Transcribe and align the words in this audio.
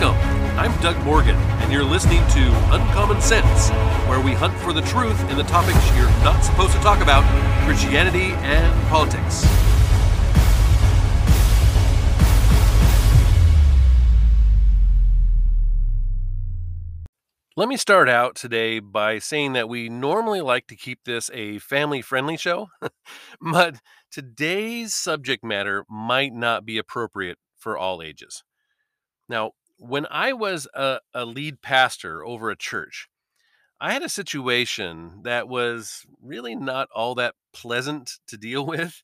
Welcome. 0.00 0.58
I'm 0.58 0.80
Doug 0.80 0.96
Morgan, 1.04 1.36
and 1.36 1.70
you're 1.70 1.84
listening 1.84 2.26
to 2.28 2.74
Uncommon 2.74 3.20
Sense, 3.20 3.68
where 4.08 4.20
we 4.20 4.32
hunt 4.32 4.54
for 4.60 4.72
the 4.72 4.80
truth 4.80 5.20
in 5.30 5.36
the 5.36 5.44
topics 5.44 5.78
you're 5.94 6.08
not 6.24 6.42
supposed 6.42 6.72
to 6.72 6.78
talk 6.78 7.02
about 7.02 7.22
Christianity 7.66 8.32
and 8.40 8.88
politics. 8.88 9.44
Let 17.54 17.68
me 17.68 17.76
start 17.76 18.08
out 18.08 18.34
today 18.34 18.80
by 18.80 19.18
saying 19.18 19.52
that 19.52 19.68
we 19.68 19.90
normally 19.90 20.40
like 20.40 20.68
to 20.68 20.76
keep 20.76 21.00
this 21.04 21.30
a 21.34 21.58
family 21.58 22.00
friendly 22.00 22.38
show, 22.38 22.70
but 23.40 23.76
today's 24.10 24.94
subject 24.94 25.44
matter 25.44 25.84
might 25.88 26.32
not 26.32 26.64
be 26.64 26.78
appropriate 26.78 27.36
for 27.58 27.76
all 27.76 28.02
ages. 28.02 28.42
Now, 29.28 29.52
when 29.82 30.06
I 30.10 30.32
was 30.32 30.68
a, 30.74 31.00
a 31.12 31.24
lead 31.24 31.60
pastor 31.60 32.24
over 32.24 32.50
a 32.50 32.56
church, 32.56 33.08
I 33.80 33.92
had 33.92 34.02
a 34.02 34.08
situation 34.08 35.22
that 35.24 35.48
was 35.48 36.06
really 36.22 36.54
not 36.54 36.88
all 36.94 37.16
that 37.16 37.34
pleasant 37.52 38.18
to 38.28 38.36
deal 38.36 38.64
with. 38.74 39.02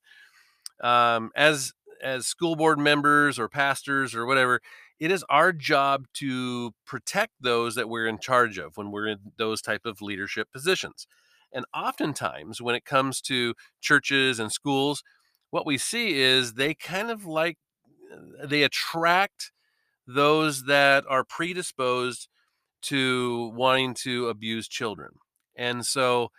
Um, 0.80 1.30
as 1.34 1.72
as 2.00 2.28
school 2.28 2.54
board 2.54 2.78
members 2.78 3.40
or 3.40 3.48
pastors 3.48 4.14
or 4.14 4.24
whatever, 4.24 4.60
it 5.00 5.10
is 5.10 5.24
our 5.28 5.52
job 5.52 6.06
to 6.14 6.72
protect 6.86 7.32
those 7.40 7.74
that 7.74 7.88
we're 7.88 8.06
in 8.06 8.20
charge 8.20 8.56
of 8.56 8.76
when 8.76 8.92
we're 8.92 9.08
in 9.08 9.18
those 9.36 9.60
type 9.60 9.84
of 9.84 10.00
leadership 10.00 10.52
positions. 10.52 11.08
And 11.52 11.64
oftentimes 11.74 12.62
when 12.62 12.76
it 12.76 12.84
comes 12.84 13.20
to 13.22 13.54
churches 13.80 14.38
and 14.38 14.52
schools, 14.52 15.02
what 15.50 15.66
we 15.66 15.76
see 15.76 16.20
is 16.20 16.54
they 16.54 16.74
kind 16.74 17.10
of 17.10 17.26
like 17.26 17.58
uh, 18.12 18.46
they 18.46 18.62
attract 18.62 19.50
those 20.08 20.64
that 20.64 21.04
are 21.06 21.22
predisposed 21.22 22.28
to 22.80 23.52
wanting 23.54 23.92
to 23.92 24.28
abuse 24.28 24.66
children. 24.66 25.10
And 25.54 25.84
so 25.84 26.30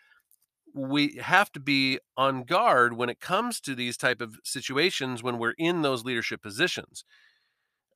we 0.73 1.17
have 1.22 1.52
to 1.52 1.59
be 1.59 2.00
on 2.17 2.44
guard 2.44 2.94
when 2.94 3.09
it 3.09 3.20
comes 3.20 3.59
to 3.61 3.76
these 3.76 3.95
type 3.95 4.22
of 4.22 4.38
situations 4.44 5.22
when 5.22 5.38
we're 5.38 5.56
in 5.58 5.84
those 5.84 6.03
leadership 6.03 6.42
positions. 6.42 7.06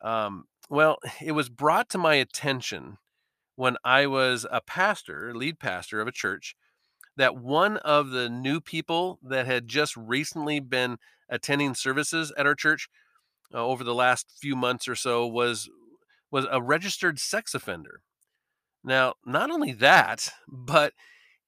Um, 0.02 0.46
well, 0.70 0.98
it 1.22 1.32
was 1.32 1.50
brought 1.50 1.90
to 1.90 1.98
my 1.98 2.16
attention 2.16 2.98
when 3.56 3.78
I 3.84 4.06
was 4.06 4.46
a 4.52 4.62
pastor, 4.62 5.34
lead 5.36 5.60
pastor 5.60 6.02
of 6.02 6.08
a 6.08 6.12
church, 6.12 6.56
that 7.18 7.36
one 7.36 7.78
of 7.78 8.10
the 8.10 8.30
new 8.30 8.60
people 8.62 9.20
that 9.24 9.46
had 9.48 9.68
just 9.68 9.96
recently 9.98 10.60
been 10.60 10.98
attending 11.30 11.74
services 11.74 12.32
at 12.38 12.46
our 12.46 12.56
church 12.56 12.90
uh, 13.54 13.66
over 13.66 13.84
the 13.84 13.96
last 13.96 14.38
few 14.42 14.56
months 14.56 14.88
or 14.88 14.96
so 14.96 15.26
was 15.26 15.70
was 16.32 16.46
a 16.52 16.62
registered 16.62 17.20
sex 17.20 17.54
offender. 17.54 18.02
Now, 18.84 19.14
not 19.26 19.52
only 19.52 19.72
that, 19.74 20.30
but 20.48 20.94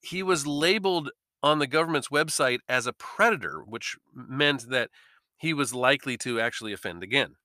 he 0.01 0.23
was 0.23 0.47
labeled 0.47 1.11
on 1.41 1.59
the 1.59 1.67
government's 1.67 2.09
website 2.09 2.59
as 2.69 2.87
a 2.87 2.93
predator, 2.93 3.63
which 3.65 3.97
meant 4.13 4.69
that 4.69 4.89
he 5.37 5.53
was 5.53 5.73
likely 5.73 6.17
to 6.17 6.39
actually 6.39 6.73
offend 6.73 7.03
again. 7.03 7.35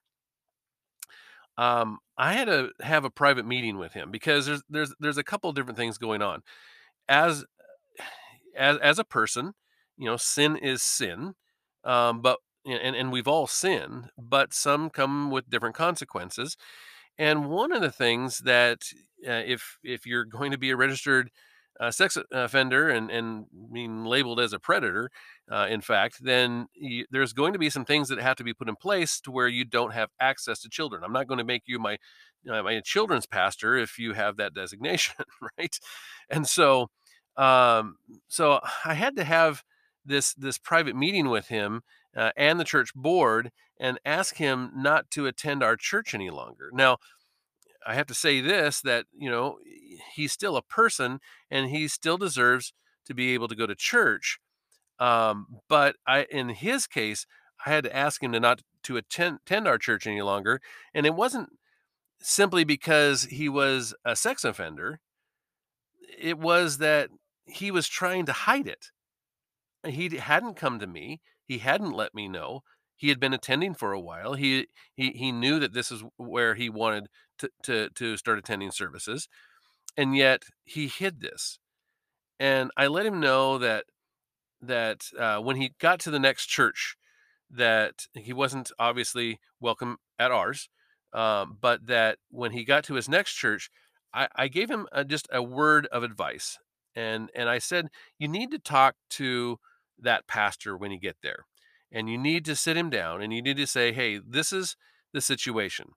Um, 1.58 1.98
I 2.16 2.32
had 2.32 2.46
to 2.46 2.70
have 2.80 3.04
a 3.04 3.10
private 3.10 3.46
meeting 3.46 3.76
with 3.78 3.92
him 3.92 4.10
because 4.10 4.46
there's 4.46 4.62
there's 4.70 4.94
there's 5.00 5.18
a 5.18 5.24
couple 5.24 5.52
different 5.52 5.76
things 5.76 5.98
going 5.98 6.22
on. 6.22 6.42
As 7.08 7.44
as 8.56 8.78
as 8.78 8.98
a 8.98 9.04
person, 9.04 9.52
you 9.98 10.06
know, 10.06 10.16
sin 10.16 10.56
is 10.56 10.82
sin, 10.82 11.34
um, 11.84 12.22
but 12.22 12.38
and 12.66 12.96
and 12.96 13.12
we've 13.12 13.28
all 13.28 13.46
sinned, 13.46 14.10
but 14.18 14.52
some 14.52 14.90
come 14.90 15.30
with 15.30 15.50
different 15.50 15.74
consequences. 15.74 16.56
And 17.18 17.50
one 17.50 17.72
of 17.72 17.82
the 17.82 17.90
things 17.90 18.38
that 18.40 18.82
uh, 19.26 19.42
if 19.46 19.78
if 19.82 20.06
you're 20.06 20.24
going 20.24 20.52
to 20.52 20.58
be 20.58 20.70
a 20.70 20.76
registered 20.76 21.30
uh, 21.80 21.90
sex 21.90 22.18
offender 22.32 22.88
and 22.88 23.10
and 23.10 23.46
being 23.72 24.04
labeled 24.04 24.40
as 24.40 24.52
a 24.52 24.58
predator, 24.58 25.10
uh, 25.50 25.66
in 25.70 25.80
fact, 25.80 26.18
then 26.22 26.66
you, 26.74 27.06
there's 27.10 27.32
going 27.32 27.52
to 27.52 27.58
be 27.58 27.70
some 27.70 27.84
things 27.84 28.08
that 28.08 28.20
have 28.20 28.36
to 28.36 28.44
be 28.44 28.54
put 28.54 28.68
in 28.68 28.76
place 28.76 29.20
to 29.20 29.30
where 29.30 29.48
you 29.48 29.64
don't 29.64 29.92
have 29.92 30.10
access 30.20 30.60
to 30.60 30.68
children. 30.68 31.02
I'm 31.04 31.12
not 31.12 31.26
going 31.26 31.38
to 31.38 31.44
make 31.44 31.62
you 31.66 31.78
my 31.78 31.98
uh, 32.50 32.62
my 32.62 32.80
children's 32.80 33.26
pastor 33.26 33.76
if 33.76 33.98
you 33.98 34.14
have 34.14 34.36
that 34.36 34.54
designation, 34.54 35.14
right? 35.58 35.78
And 36.28 36.46
so, 36.46 36.88
um, 37.36 37.96
so 38.28 38.60
I 38.84 38.94
had 38.94 39.16
to 39.16 39.24
have 39.24 39.62
this 40.04 40.34
this 40.34 40.58
private 40.58 40.96
meeting 40.96 41.28
with 41.28 41.48
him 41.48 41.82
uh, 42.16 42.30
and 42.36 42.58
the 42.58 42.64
church 42.64 42.94
board 42.94 43.50
and 43.78 43.98
ask 44.04 44.36
him 44.36 44.70
not 44.74 45.10
to 45.10 45.26
attend 45.26 45.62
our 45.62 45.76
church 45.76 46.14
any 46.14 46.30
longer. 46.30 46.70
Now, 46.72 46.98
I 47.86 47.94
have 47.94 48.06
to 48.08 48.14
say 48.14 48.40
this 48.40 48.80
that, 48.82 49.06
you 49.16 49.30
know, 49.30 49.58
he's 50.14 50.32
still 50.32 50.56
a 50.56 50.62
person 50.62 51.20
and 51.50 51.70
he 51.70 51.88
still 51.88 52.18
deserves 52.18 52.72
to 53.06 53.14
be 53.14 53.32
able 53.34 53.48
to 53.48 53.56
go 53.56 53.66
to 53.66 53.74
church. 53.74 54.38
Um, 54.98 55.46
but 55.68 55.96
I, 56.06 56.26
in 56.30 56.50
his 56.50 56.86
case, 56.86 57.26
I 57.64 57.70
had 57.70 57.84
to 57.84 57.96
ask 57.96 58.22
him 58.22 58.32
to 58.32 58.40
not 58.40 58.62
to 58.84 58.96
attend, 58.96 59.40
attend 59.46 59.66
our 59.66 59.78
church 59.78 60.06
any 60.06 60.22
longer. 60.22 60.60
And 60.94 61.06
it 61.06 61.14
wasn't 61.14 61.50
simply 62.20 62.64
because 62.64 63.24
he 63.24 63.48
was 63.48 63.94
a 64.04 64.14
sex 64.14 64.44
offender. 64.44 65.00
It 66.18 66.38
was 66.38 66.78
that 66.78 67.08
he 67.46 67.70
was 67.70 67.88
trying 67.88 68.26
to 68.26 68.32
hide 68.32 68.66
it. 68.66 68.90
He 69.86 70.16
hadn't 70.16 70.56
come 70.56 70.78
to 70.78 70.86
me. 70.86 71.20
He 71.50 71.58
hadn't 71.58 71.90
let 71.90 72.14
me 72.14 72.28
know. 72.28 72.62
He 72.94 73.08
had 73.08 73.18
been 73.18 73.34
attending 73.34 73.74
for 73.74 73.92
a 73.92 73.98
while. 73.98 74.34
He 74.34 74.68
he 74.94 75.10
he 75.10 75.32
knew 75.32 75.58
that 75.58 75.72
this 75.72 75.90
is 75.90 76.04
where 76.16 76.54
he 76.54 76.70
wanted 76.70 77.08
to 77.38 77.50
to 77.64 77.90
to 77.96 78.16
start 78.16 78.38
attending 78.38 78.70
services, 78.70 79.28
and 79.96 80.16
yet 80.16 80.44
he 80.62 80.86
hid 80.86 81.20
this. 81.20 81.58
And 82.38 82.70
I 82.76 82.86
let 82.86 83.04
him 83.04 83.18
know 83.18 83.58
that 83.58 83.86
that 84.62 85.06
uh, 85.18 85.38
when 85.40 85.56
he 85.56 85.72
got 85.80 85.98
to 86.00 86.12
the 86.12 86.20
next 86.20 86.46
church, 86.46 86.94
that 87.50 88.06
he 88.14 88.32
wasn't 88.32 88.70
obviously 88.78 89.40
welcome 89.58 89.96
at 90.20 90.30
ours, 90.30 90.68
um, 91.12 91.58
but 91.60 91.88
that 91.88 92.18
when 92.30 92.52
he 92.52 92.64
got 92.64 92.84
to 92.84 92.94
his 92.94 93.08
next 93.08 93.34
church, 93.34 93.70
I, 94.14 94.28
I 94.36 94.46
gave 94.46 94.70
him 94.70 94.86
a, 94.92 95.04
just 95.04 95.26
a 95.32 95.42
word 95.42 95.88
of 95.90 96.04
advice, 96.04 96.58
and 96.94 97.28
and 97.34 97.48
I 97.48 97.58
said, 97.58 97.88
you 98.20 98.28
need 98.28 98.52
to 98.52 98.60
talk 98.60 98.94
to 99.18 99.58
that 100.02 100.26
pastor 100.26 100.76
when 100.76 100.90
you 100.90 100.98
get 100.98 101.16
there 101.22 101.46
and 101.92 102.08
you 102.08 102.18
need 102.18 102.44
to 102.44 102.56
sit 102.56 102.76
him 102.76 102.90
down 102.90 103.22
and 103.22 103.32
you 103.32 103.42
need 103.42 103.56
to 103.56 103.66
say, 103.66 103.92
hey, 103.92 104.20
this 104.24 104.52
is 104.52 104.76
the 105.12 105.20
situation. 105.20 105.88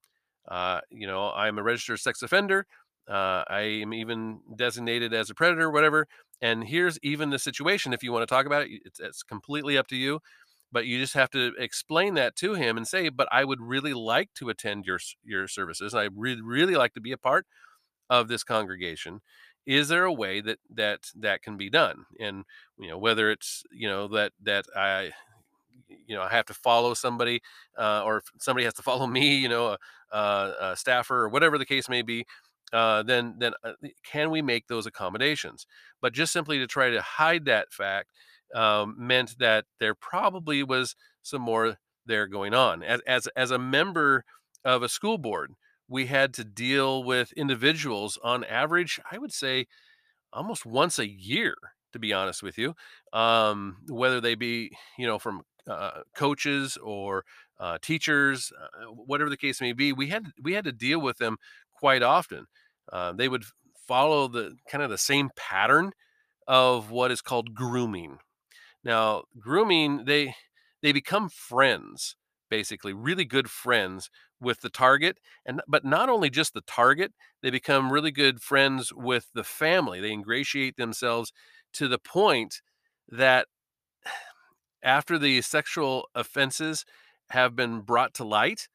Uh, 0.47 0.81
you 0.89 1.07
know, 1.07 1.31
I'm 1.31 1.57
a 1.57 1.63
registered 1.63 1.99
sex 1.99 2.21
offender. 2.21 2.65
Uh, 3.09 3.43
I 3.47 3.61
am 3.81 3.93
even 3.93 4.39
designated 4.55 5.13
as 5.13 5.29
a 5.29 5.35
predator, 5.35 5.69
whatever. 5.69 6.07
And 6.41 6.63
here's 6.63 6.97
even 7.03 7.29
the 7.29 7.39
situation. 7.39 7.93
If 7.93 8.03
you 8.03 8.11
want 8.11 8.27
to 8.27 8.33
talk 8.33 8.45
about 8.45 8.63
it, 8.63 8.81
it's, 8.85 8.99
it's 8.99 9.23
completely 9.23 9.77
up 9.77 9.87
to 9.87 9.95
you. 9.95 10.19
But 10.71 10.87
you 10.87 10.99
just 10.99 11.13
have 11.13 11.29
to 11.31 11.53
explain 11.59 12.15
that 12.15 12.35
to 12.37 12.55
him 12.55 12.77
and 12.77 12.87
say, 12.87 13.09
"But 13.09 13.27
I 13.31 13.43
would 13.43 13.61
really 13.61 13.93
like 13.93 14.33
to 14.35 14.49
attend 14.49 14.87
your 14.87 14.99
your 15.23 15.47
services. 15.47 15.93
I 15.93 16.09
really 16.15 16.41
really 16.41 16.73
like 16.75 16.93
to 16.95 17.01
be 17.01 17.11
a 17.11 17.17
part 17.17 17.45
of 18.09 18.27
this 18.27 18.43
congregation 18.43 19.21
is 19.65 19.87
there 19.87 20.05
a 20.05 20.13
way 20.13 20.41
that 20.41 20.59
that 20.73 20.99
that 21.15 21.41
can 21.41 21.57
be 21.57 21.69
done 21.69 22.05
and 22.19 22.43
you 22.77 22.87
know 22.89 22.97
whether 22.97 23.31
it's 23.31 23.63
you 23.71 23.87
know 23.87 24.07
that 24.07 24.31
that 24.41 24.65
i 24.75 25.11
you 26.07 26.15
know 26.15 26.21
I 26.21 26.29
have 26.29 26.45
to 26.47 26.53
follow 26.53 26.93
somebody 26.93 27.41
uh, 27.77 28.03
or 28.03 28.23
somebody 28.39 28.65
has 28.65 28.73
to 28.75 28.81
follow 28.81 29.07
me, 29.19 29.35
you 29.37 29.49
know, 29.49 29.77
a, 30.11 30.17
a, 30.17 30.55
a 30.71 30.75
staffer 30.75 31.15
or 31.23 31.29
whatever 31.29 31.57
the 31.57 31.65
case 31.65 31.89
may 31.89 32.01
be, 32.01 32.25
uh, 32.71 33.03
then 33.03 33.35
then 33.37 33.53
uh, 33.63 33.73
can 34.03 34.31
we 34.31 34.41
make 34.41 34.67
those 34.67 34.85
accommodations? 34.85 35.65
But 36.01 36.13
just 36.13 36.33
simply 36.33 36.59
to 36.59 36.67
try 36.67 36.89
to 36.89 37.01
hide 37.01 37.45
that 37.45 37.71
fact 37.71 38.09
um, 38.55 38.95
meant 38.97 39.37
that 39.39 39.65
there 39.79 39.95
probably 39.95 40.63
was 40.63 40.95
some 41.21 41.41
more 41.41 41.77
there 42.05 42.27
going 42.27 42.53
on. 42.53 42.83
As 42.83 43.01
as 43.07 43.27
as 43.35 43.51
a 43.51 43.59
member 43.59 44.25
of 44.65 44.83
a 44.83 44.89
school 44.89 45.17
board, 45.17 45.53
we 45.93 46.07
had 46.07 46.33
to 46.35 46.43
deal 46.43 47.03
with 47.03 47.31
individuals 47.33 48.17
on 48.23 48.43
average. 48.45 48.99
I 49.11 49.17
would 49.17 49.33
say 49.33 49.67
almost 50.33 50.65
once 50.65 50.99
a 50.99 51.07
year 51.07 51.55
to 51.93 51.99
be 51.99 52.11
honest 52.13 52.41
with 52.41 52.57
you 52.57 52.73
um, 53.13 53.77
whether 53.87 54.19
they 54.19 54.35
be 54.35 54.71
you 54.97 55.07
know 55.07 55.19
from 55.19 55.43
uh, 55.69 56.01
coaches 56.15 56.77
or 56.83 57.23
uh, 57.59 57.77
teachers, 57.81 58.51
uh, 58.61 58.91
whatever 58.91 59.29
the 59.29 59.37
case 59.37 59.61
may 59.61 59.73
be, 59.73 59.93
we 59.93 60.07
had 60.09 60.25
we 60.41 60.53
had 60.53 60.65
to 60.65 60.71
deal 60.71 60.99
with 60.99 61.17
them 61.17 61.37
quite 61.71 62.03
often. 62.03 62.45
Uh, 62.91 63.13
they 63.13 63.29
would 63.29 63.45
follow 63.87 64.27
the 64.27 64.55
kind 64.67 64.83
of 64.83 64.89
the 64.89 64.97
same 64.97 65.29
pattern 65.37 65.91
of 66.47 66.91
what 66.91 67.11
is 67.11 67.21
called 67.21 67.53
grooming. 67.53 68.17
Now, 68.83 69.23
grooming 69.39 70.05
they 70.05 70.35
they 70.81 70.91
become 70.91 71.29
friends, 71.29 72.15
basically, 72.49 72.93
really 72.93 73.25
good 73.25 73.49
friends 73.49 74.09
with 74.43 74.61
the 74.61 74.69
target, 74.69 75.17
and 75.45 75.61
but 75.67 75.85
not 75.85 76.09
only 76.09 76.29
just 76.29 76.53
the 76.53 76.61
target, 76.61 77.13
they 77.41 77.49
become 77.49 77.91
really 77.91 78.11
good 78.11 78.41
friends 78.41 78.91
with 78.93 79.29
the 79.33 79.43
family. 79.43 79.99
They 79.99 80.11
ingratiate 80.11 80.77
themselves 80.77 81.31
to 81.73 81.87
the 81.87 81.99
point 81.99 82.61
that 83.09 83.47
after 84.83 85.17
the 85.17 85.41
sexual 85.41 86.07
offenses 86.13 86.85
have 87.29 87.55
been 87.55 87.81
brought 87.81 88.13
to 88.15 88.23
light, 88.23 88.67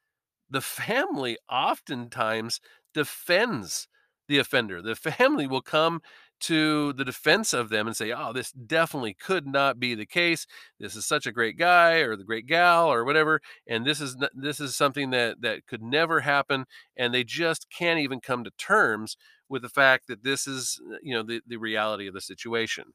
the 0.51 0.61
family 0.61 1.39
oftentimes 1.51 2.61
defends 2.95 3.87
the 4.29 4.39
offender. 4.39 4.83
The 4.83 4.95
family 4.95 5.47
will 5.47 5.63
come 5.63 6.01
to 6.41 6.93
the 6.95 7.05
defense 7.05 7.53
of 7.53 7.69
them 7.69 7.87
and 7.87 7.97
say, 7.97 8.13
"Oh, 8.13 8.33
this 8.33 8.53
definitely 8.53 9.15
could 9.15 9.47
not 9.47 9.79
be 9.81 9.95
the 9.95 10.07
case. 10.07 10.47
This 10.79 10.97
is 10.97 11.07
such 11.07 11.27
a 11.27 11.33
great 11.33 11.59
guy 11.59 11.97
or 11.99 12.17
the 12.17 12.25
great 12.25 12.47
gal 12.47 12.93
or 12.93 13.05
whatever, 13.05 13.41
and 13.67 13.85
this 13.87 14.01
is 14.01 14.17
this 14.35 14.61
is 14.61 14.77
something 14.77 15.11
that 15.11 15.41
that 15.43 15.67
could 15.67 15.83
never 15.83 16.21
happen." 16.21 16.67
And 16.97 17.13
they 17.15 17.25
just 17.25 17.69
can't 17.71 18.01
even 18.01 18.21
come 18.21 18.45
to 18.45 18.51
terms 18.59 19.17
with 19.49 19.63
the 19.63 19.69
fact 19.69 20.07
that 20.09 20.23
this 20.25 20.47
is, 20.47 20.81
uh, 20.93 20.97
you 21.03 21.15
know, 21.15 21.23
the 21.23 21.41
the 21.47 21.57
reality 21.59 22.07
of 22.07 22.15
the 22.15 22.21
situation. 22.21 22.95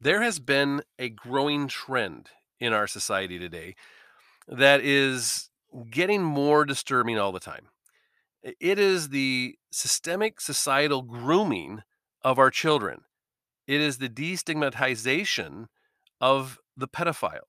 There 0.00 0.22
has 0.22 0.38
been 0.38 0.82
a 0.98 1.10
growing 1.10 1.68
trend 1.68 2.30
in 2.60 2.72
our 2.72 2.86
society 2.86 3.38
today 3.38 3.74
that 4.48 4.80
is 4.82 5.50
getting 5.90 6.22
more 6.22 6.64
disturbing 6.64 7.18
all 7.18 7.32
the 7.32 7.40
time. 7.40 7.68
It 8.42 8.78
is 8.78 9.10
the 9.10 9.56
systemic 9.70 10.40
societal 10.40 11.02
grooming 11.02 11.82
of 12.22 12.38
our 12.38 12.50
children. 12.50 13.02
It 13.66 13.80
is 13.80 13.98
the 13.98 14.08
destigmatization 14.08 15.66
of 16.20 16.58
the 16.76 16.88
pedophile. 16.88 17.48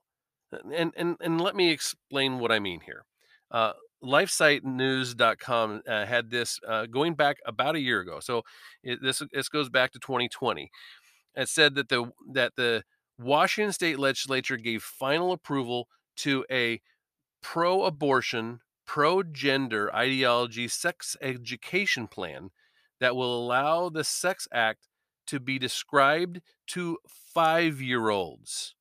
And 0.74 0.94
and 0.96 1.16
and 1.22 1.40
let 1.40 1.56
me 1.56 1.72
explain 1.72 2.40
what 2.40 2.52
I 2.52 2.60
mean 2.60 2.82
here. 2.82 3.06
Uh, 3.50 3.74
LifeSiteNews.com 4.04 5.82
uh, 5.88 6.06
had 6.06 6.30
this 6.30 6.60
uh, 6.68 6.86
going 6.88 7.14
back 7.14 7.38
about 7.46 7.76
a 7.76 7.80
year 7.80 8.02
ago. 8.02 8.20
So 8.20 8.42
it, 8.84 9.00
this 9.02 9.22
this 9.32 9.50
goes 9.50 9.70
back 9.70 9.92
to 9.92 10.00
2020. 10.00 10.70
It 11.36 11.50
said 11.50 11.76
that 11.76 11.90
the 11.90 12.12
that 12.34 12.54
the 12.58 12.84
Washington 13.18 13.72
State 13.72 14.00
Legislature 14.00 14.58
gave 14.58 14.84
final 14.84 15.32
approval 15.32 15.88
to 16.18 16.46
a 16.52 16.82
pro 17.42 17.84
abortion, 17.84 18.60
pro 18.86 19.24
gender 19.24 19.94
ideology 19.96 20.68
sex 20.68 21.16
education 21.22 22.08
plan 22.08 22.50
that 23.02 23.16
will 23.16 23.38
allow 23.38 23.90
the 23.90 24.06
Sex 24.06 24.48
Act 24.54 24.88
to 25.28 25.40
be 25.40 25.60
described 25.60 26.40
to 26.68 26.98
five 27.34 27.82
year 27.82 28.10
olds, 28.10 28.76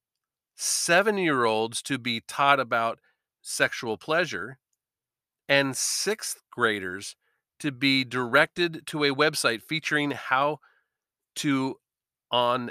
seven 0.54 1.18
year 1.18 1.44
olds 1.44 1.82
to 1.82 1.98
be 1.98 2.22
taught 2.28 2.60
about 2.60 3.00
sexual 3.42 3.96
pleasure, 3.96 4.58
and 5.48 5.76
sixth 5.76 6.42
graders 6.52 7.16
to 7.58 7.72
be 7.72 8.04
directed 8.04 8.86
to 8.86 9.04
a 9.04 9.14
website 9.14 9.62
featuring 9.62 10.12
how 10.12 10.58
to 11.36 11.76
on 12.30 12.70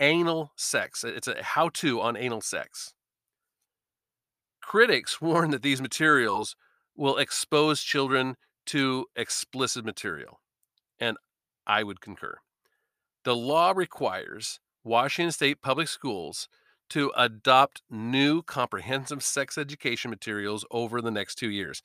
anal 0.00 0.52
sex. 0.56 1.02
It's 1.04 1.28
a 1.28 1.42
how 1.42 1.70
to 1.70 2.00
on 2.00 2.16
anal 2.16 2.40
sex. 2.40 2.94
Critics 4.62 5.20
warn 5.20 5.50
that 5.50 5.62
these 5.62 5.82
materials 5.82 6.56
will 6.96 7.16
expose 7.16 7.82
children 7.82 8.36
to 8.66 9.06
explicit 9.16 9.84
material, 9.84 10.40
I 11.66 11.82
would 11.82 12.00
concur. 12.00 12.38
The 13.24 13.34
law 13.34 13.72
requires 13.74 14.60
Washington 14.84 15.32
State 15.32 15.62
Public 15.62 15.88
Schools 15.88 16.48
to 16.90 17.10
adopt 17.16 17.82
new 17.90 18.42
comprehensive 18.42 19.22
sex 19.22 19.56
education 19.56 20.10
materials 20.10 20.64
over 20.70 21.00
the 21.00 21.10
next 21.10 21.36
two 21.36 21.50
years. 21.50 21.82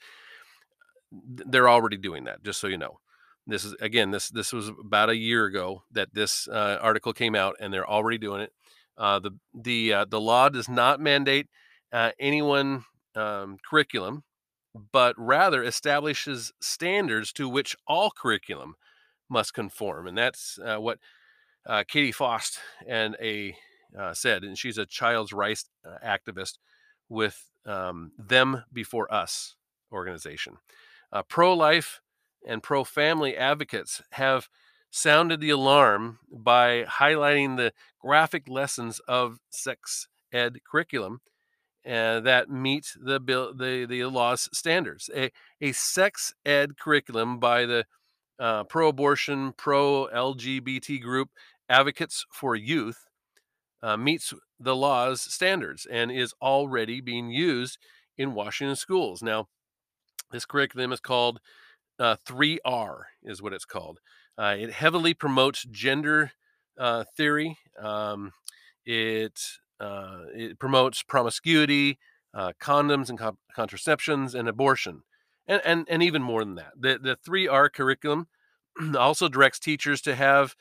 They're 1.12 1.70
already 1.70 1.98
doing 1.98 2.26
that, 2.26 2.44
just 2.44 2.60
so 2.60 2.68
you 2.68 2.78
know. 2.78 3.00
This 3.48 3.64
is 3.66 3.74
again, 3.82 4.12
this 4.12 4.30
this 4.30 4.54
was 4.54 4.68
about 4.68 5.10
a 5.10 5.16
year 5.16 5.46
ago 5.46 5.84
that 5.92 6.14
this 6.14 6.48
uh, 6.48 6.78
article 6.82 7.14
came 7.14 7.34
out, 7.34 7.56
and 7.60 7.74
they're 7.74 7.90
already 7.90 8.18
doing 8.18 8.42
it. 8.42 8.54
Uh, 8.98 9.20
the 9.20 9.32
the 9.54 9.94
uh, 9.94 10.06
the 10.06 10.22
law 10.22 10.50
does 10.50 10.70
not 10.70 11.00
mandate 11.00 11.48
uh, 11.92 12.12
anyone 12.20 12.84
um, 13.16 13.58
curriculum, 13.68 14.24
but 14.92 15.16
rather 15.18 15.64
establishes 15.64 16.52
standards 16.62 17.34
to 17.34 17.50
which 17.50 17.76
all 17.88 18.12
curriculum 18.12 18.76
must 19.30 19.54
conform, 19.54 20.08
and 20.08 20.18
that's 20.18 20.60
uh, 20.64 20.78
what 20.78 21.00
uh, 21.66 21.84
Katy 21.88 22.12
Faust 22.12 22.60
and 22.88 23.16
a 23.22 23.56
uh, 23.98 24.14
said, 24.14 24.44
and 24.44 24.58
she's 24.58 24.78
a 24.78 24.86
child's 24.86 25.34
rights 25.34 25.66
uh, 25.86 25.98
activist 26.06 26.58
with 27.08 27.50
um, 27.66 28.12
Them 28.18 28.64
Before 28.72 29.12
Us 29.14 29.56
organization. 29.92 30.58
Uh, 31.12 31.24
pro 31.24 31.54
life 31.54 32.02
and 32.48 32.62
pro 32.62 32.84
family 32.84 33.36
advocates 33.36 34.02
have 34.12 34.48
sounded 34.92 35.40
the 35.42 35.50
alarm 35.50 36.20
by 36.32 36.84
highlighting 36.84 37.58
the 37.58 37.74
graphic 38.00 38.48
lessons 38.48 39.00
of 39.08 39.40
sex 39.50 40.08
ed 40.32 40.60
curriculum 40.70 41.22
uh, 41.88 42.20
that 42.20 42.50
meet 42.50 42.94
the 43.00 43.20
bill 43.20 43.54
the 43.54 43.86
the 43.86 44.04
law's 44.06 44.50
standards. 44.54 45.10
A 45.16 45.32
a 45.62 45.72
sex 45.72 46.34
ed 46.46 46.78
curriculum 46.78 47.40
by 47.40 47.66
the 47.66 47.86
uh, 48.40 48.64
pro-abortion, 48.64 49.54
pro-LGBT 49.58 51.02
group 51.02 51.30
Advocates 51.68 52.26
for 52.32 52.56
Youth 52.56 53.06
uh, 53.84 53.98
meets 53.98 54.34
the 54.60 54.76
law's 54.76 55.22
standards 55.22 55.86
and 55.86 56.12
is 56.12 56.34
already 56.42 57.02
being 57.02 57.30
used 57.30 57.78
in 58.18 58.34
Washington 58.34 58.76
schools. 58.76 59.22
Now, 59.22 59.48
this 60.32 60.46
curriculum 60.46 60.92
is 60.92 61.00
called 61.00 61.40
uh, 62.00 62.16
3R, 62.28 63.02
is 63.24 63.42
what 63.42 63.54
it's 63.54 63.66
called. 63.66 64.00
Uh, 64.38 64.56
it 64.58 64.72
heavily 64.72 65.14
promotes 65.14 65.64
gender 65.64 66.32
uh, 66.78 67.04
theory. 67.16 67.58
Um, 67.78 68.32
it 68.86 69.40
uh, 69.80 70.24
it 70.34 70.60
promotes 70.60 71.04
promiscuity, 71.04 72.00
uh, 72.34 72.52
condoms 72.62 73.10
and 73.10 73.18
co- 73.18 73.38
contraceptions, 73.56 74.36
and 74.36 74.48
abortion, 74.48 75.04
and, 75.50 75.62
and 75.66 75.86
and 75.90 76.04
even 76.04 76.22
more 76.22 76.46
than 76.46 76.56
that. 76.56 76.74
The 76.80 76.98
the 76.98 77.18
3R 77.18 77.74
curriculum 77.74 78.28
also 78.98 79.28
directs 79.28 79.60
teachers 79.60 80.02
to 80.04 80.16
have 80.16 80.56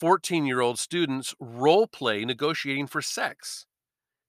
14 0.00 0.46
year 0.46 0.60
old 0.60 0.78
students 0.78 1.34
role 1.38 1.86
play 1.86 2.24
negotiating 2.24 2.86
for 2.86 3.02
sex. 3.02 3.66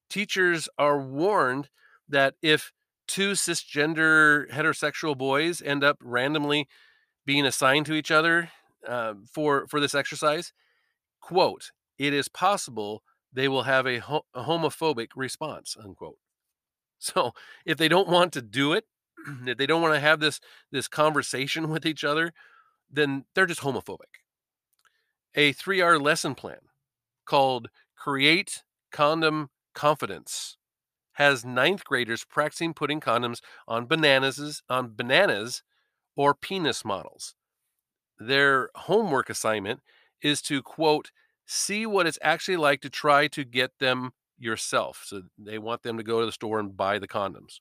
Teachers 0.09 0.67
are 0.77 0.99
warned 0.99 1.69
that 2.09 2.33
if 2.41 2.73
two 3.07 3.31
cisgender 3.31 4.51
heterosexual 4.51 5.15
boys 5.15 5.61
end 5.61 5.83
up 5.83 5.97
randomly 6.01 6.67
being 7.25 7.45
assigned 7.45 7.85
to 7.85 7.93
each 7.93 8.09
other 8.09 8.49
uh, 8.87 9.13
for 9.31 9.67
for 9.67 9.79
this 9.79 9.93
exercise, 9.93 10.51
quote, 11.21 11.71
it 11.99 12.13
is 12.13 12.27
possible 12.27 13.03
they 13.31 13.47
will 13.47 13.63
have 13.63 13.85
a, 13.85 13.99
ho- 13.99 14.25
a 14.33 14.43
homophobic 14.43 15.09
response, 15.15 15.77
unquote. 15.79 16.17
So 16.97 17.31
if 17.63 17.77
they 17.77 17.87
don't 17.87 18.09
want 18.09 18.33
to 18.33 18.41
do 18.41 18.73
it, 18.73 18.85
if 19.45 19.57
they 19.57 19.65
don't 19.65 19.81
want 19.81 19.93
to 19.93 19.99
have 19.99 20.19
this 20.19 20.39
this 20.71 20.87
conversation 20.87 21.69
with 21.69 21.85
each 21.85 22.03
other, 22.03 22.33
then 22.89 23.25
they're 23.35 23.45
just 23.45 23.61
homophobic. 23.61 24.19
A 25.35 25.53
3R 25.53 26.01
lesson 26.01 26.35
plan 26.35 26.59
called 27.25 27.69
Create 27.95 28.63
Condom 28.91 29.49
Confidence 29.75 30.57
has 31.13 31.45
ninth 31.45 31.83
graders 31.83 32.23
practicing 32.23 32.73
putting 32.73 32.99
condoms 32.99 33.41
on 33.67 33.85
bananas 33.85 34.63
on 34.69 34.95
bananas 34.95 35.63
or 36.15 36.33
penis 36.33 36.83
models. 36.85 37.35
Their 38.19 38.69
homework 38.75 39.29
assignment 39.29 39.81
is 40.21 40.41
to 40.43 40.61
quote 40.61 41.11
see 41.45 41.85
what 41.85 42.07
it's 42.07 42.19
actually 42.21 42.57
like 42.57 42.81
to 42.81 42.89
try 42.89 43.27
to 43.27 43.43
get 43.43 43.71
them 43.79 44.11
yourself. 44.37 45.03
So 45.05 45.23
they 45.37 45.57
want 45.57 45.83
them 45.83 45.97
to 45.97 46.03
go 46.03 46.19
to 46.19 46.25
the 46.25 46.31
store 46.31 46.59
and 46.59 46.75
buy 46.75 46.99
the 46.99 47.07
condoms. 47.07 47.59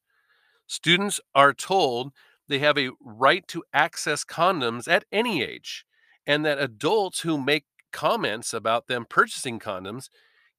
Students 0.69 1.21
are 1.35 1.53
told 1.53 2.13
they 2.47 2.61
have 2.61 2.79
a 2.79 2.91
right 3.01 3.47
to 3.49 3.65
access 3.75 4.25
condoms 4.25 4.87
at 4.87 5.05
any 5.11 5.43
age, 5.43 5.85
and 6.27 6.45
that 6.45 6.61
adults 6.61 7.21
who 7.21 7.39
make 7.39 7.65
comments 7.93 8.55
about 8.55 8.87
them 8.87 9.07
purchasing 9.09 9.59
condoms 9.59 10.09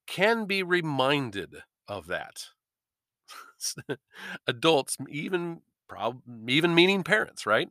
can 0.07 0.45
be 0.45 0.63
reminded 0.63 1.63
of 1.87 2.07
that. 2.07 2.47
adults, 4.47 4.97
even 5.09 5.61
prob- 5.87 6.21
even 6.47 6.75
meaning 6.75 7.03
parents, 7.03 7.45
right? 7.45 7.69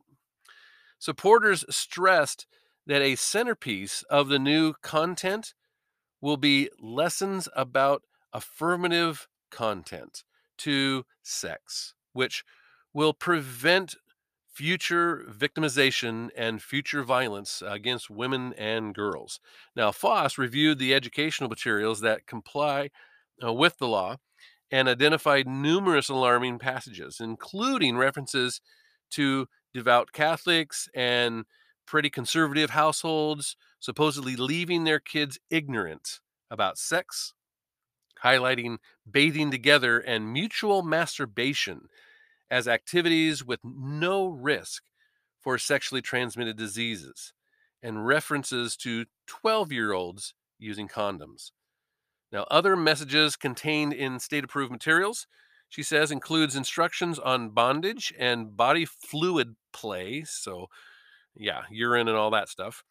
Supporters 0.97 1.65
stressed 1.69 2.47
that 2.85 3.01
a 3.01 3.15
centerpiece 3.15 4.03
of 4.03 4.29
the 4.29 4.39
new 4.39 4.73
content 4.81 5.53
will 6.21 6.37
be 6.37 6.69
lessons 6.79 7.47
about 7.55 8.03
affirmative 8.33 9.27
content 9.51 10.23
to 10.57 11.05
sex, 11.23 11.95
which 12.19 12.43
will 12.93 13.13
prevent 13.13 13.95
future 14.51 15.25
victimization 15.31 16.29
and 16.35 16.61
future 16.61 17.01
violence 17.01 17.63
against 17.65 18.09
women 18.09 18.53
and 18.57 18.93
girls. 18.93 19.39
Now, 19.73 19.93
Faust 19.93 20.37
reviewed 20.37 20.79
the 20.79 20.93
educational 20.93 21.49
materials 21.49 22.01
that 22.01 22.27
comply 22.27 22.89
uh, 23.41 23.53
with 23.53 23.77
the 23.77 23.87
law 23.87 24.17
and 24.69 24.89
identified 24.89 25.47
numerous 25.47 26.09
alarming 26.09 26.59
passages, 26.59 27.21
including 27.21 27.95
references 27.95 28.59
to 29.11 29.47
devout 29.73 30.11
Catholics 30.11 30.89
and 30.93 31.45
pretty 31.87 32.09
conservative 32.09 32.71
households 32.71 33.55
supposedly 33.79 34.35
leaving 34.35 34.83
their 34.83 34.99
kids 34.99 35.39
ignorant 35.49 36.19
about 36.51 36.77
sex, 36.77 37.33
highlighting 38.25 38.79
bathing 39.09 39.51
together 39.51 39.99
and 39.99 40.33
mutual 40.33 40.83
masturbation 40.83 41.87
as 42.49 42.67
activities 42.67 43.45
with 43.45 43.59
no 43.63 44.27
risk 44.27 44.83
for 45.39 45.57
sexually 45.57 46.01
transmitted 46.01 46.57
diseases 46.57 47.33
and 47.81 48.05
references 48.05 48.75
to 48.77 49.05
12 49.27 49.71
year 49.71 49.93
olds 49.93 50.33
using 50.57 50.87
condoms. 50.87 51.51
Now, 52.31 52.45
other 52.51 52.75
messages 52.75 53.35
contained 53.35 53.93
in 53.93 54.19
state 54.19 54.43
approved 54.43 54.71
materials, 54.71 55.27
she 55.69 55.81
says, 55.83 56.11
includes 56.11 56.55
instructions 56.55 57.17
on 57.17 57.49
bondage 57.49 58.13
and 58.19 58.55
body 58.55 58.85
fluid 58.85 59.55
play. 59.73 60.23
So, 60.25 60.67
yeah, 61.35 61.63
urine 61.71 62.07
and 62.07 62.17
all 62.17 62.31
that 62.31 62.49
stuff. 62.49 62.83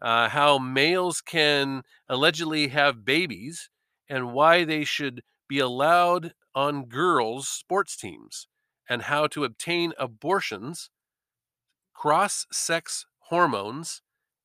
Uh, 0.00 0.28
how 0.28 0.58
males 0.58 1.20
can 1.20 1.82
allegedly 2.08 2.68
have 2.68 3.04
babies 3.04 3.68
and 4.08 4.32
why 4.32 4.64
they 4.64 4.84
should 4.84 5.22
be 5.48 5.58
allowed 5.58 6.32
on 6.54 6.86
girls' 6.86 7.48
sports 7.48 7.96
teams, 7.96 8.48
and 8.90 9.02
how 9.02 9.28
to 9.28 9.44
obtain 9.44 9.94
abortions, 9.98 10.90
cross 11.94 12.46
sex 12.52 13.06
hormones, 13.30 14.02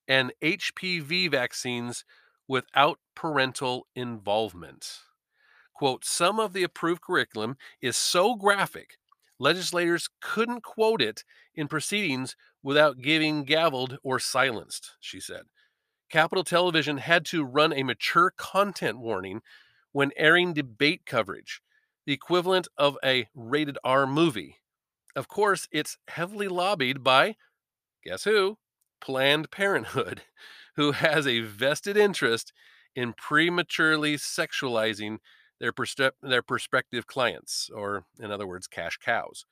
and 0.07 0.31
HPV 0.41 1.29
vaccines 1.31 2.05
without 2.47 2.99
parental 3.15 3.87
involvement. 3.95 4.99
Quote, 5.73 6.05
some 6.05 6.39
of 6.39 6.53
the 6.53 6.63
approved 6.63 7.01
curriculum 7.01 7.57
is 7.81 7.97
so 7.97 8.35
graphic, 8.35 8.97
legislators 9.39 10.09
couldn't 10.21 10.61
quote 10.61 11.01
it 11.01 11.23
in 11.55 11.67
proceedings 11.67 12.35
without 12.63 13.01
getting 13.01 13.45
gavelled 13.45 13.97
or 14.03 14.19
silenced, 14.19 14.91
she 14.99 15.19
said. 15.19 15.43
Capitol 16.09 16.43
Television 16.43 16.97
had 16.97 17.25
to 17.25 17.43
run 17.43 17.73
a 17.73 17.83
mature 17.83 18.31
content 18.37 18.99
warning 18.99 19.41
when 19.91 20.11
airing 20.15 20.53
debate 20.53 21.05
coverage, 21.05 21.61
the 22.05 22.13
equivalent 22.13 22.67
of 22.77 22.97
a 23.03 23.27
rated 23.33 23.77
R 23.83 24.05
movie. 24.05 24.57
Of 25.15 25.27
course, 25.27 25.67
it's 25.71 25.97
heavily 26.07 26.47
lobbied 26.47 27.03
by, 27.03 27.35
guess 28.03 28.23
who? 28.23 28.57
Planned 29.01 29.51
Parenthood, 29.51 30.21
who 30.75 30.91
has 30.91 31.25
a 31.25 31.41
vested 31.41 31.97
interest 31.97 32.53
in 32.95 33.13
prematurely 33.13 34.15
sexualizing 34.15 35.17
their, 35.59 35.71
perspe- 35.71 36.11
their 36.21 36.41
prospective 36.41 37.07
clients, 37.07 37.69
or 37.73 38.05
in 38.19 38.31
other 38.31 38.47
words, 38.47 38.67
cash 38.67 38.97
cows. 38.97 39.45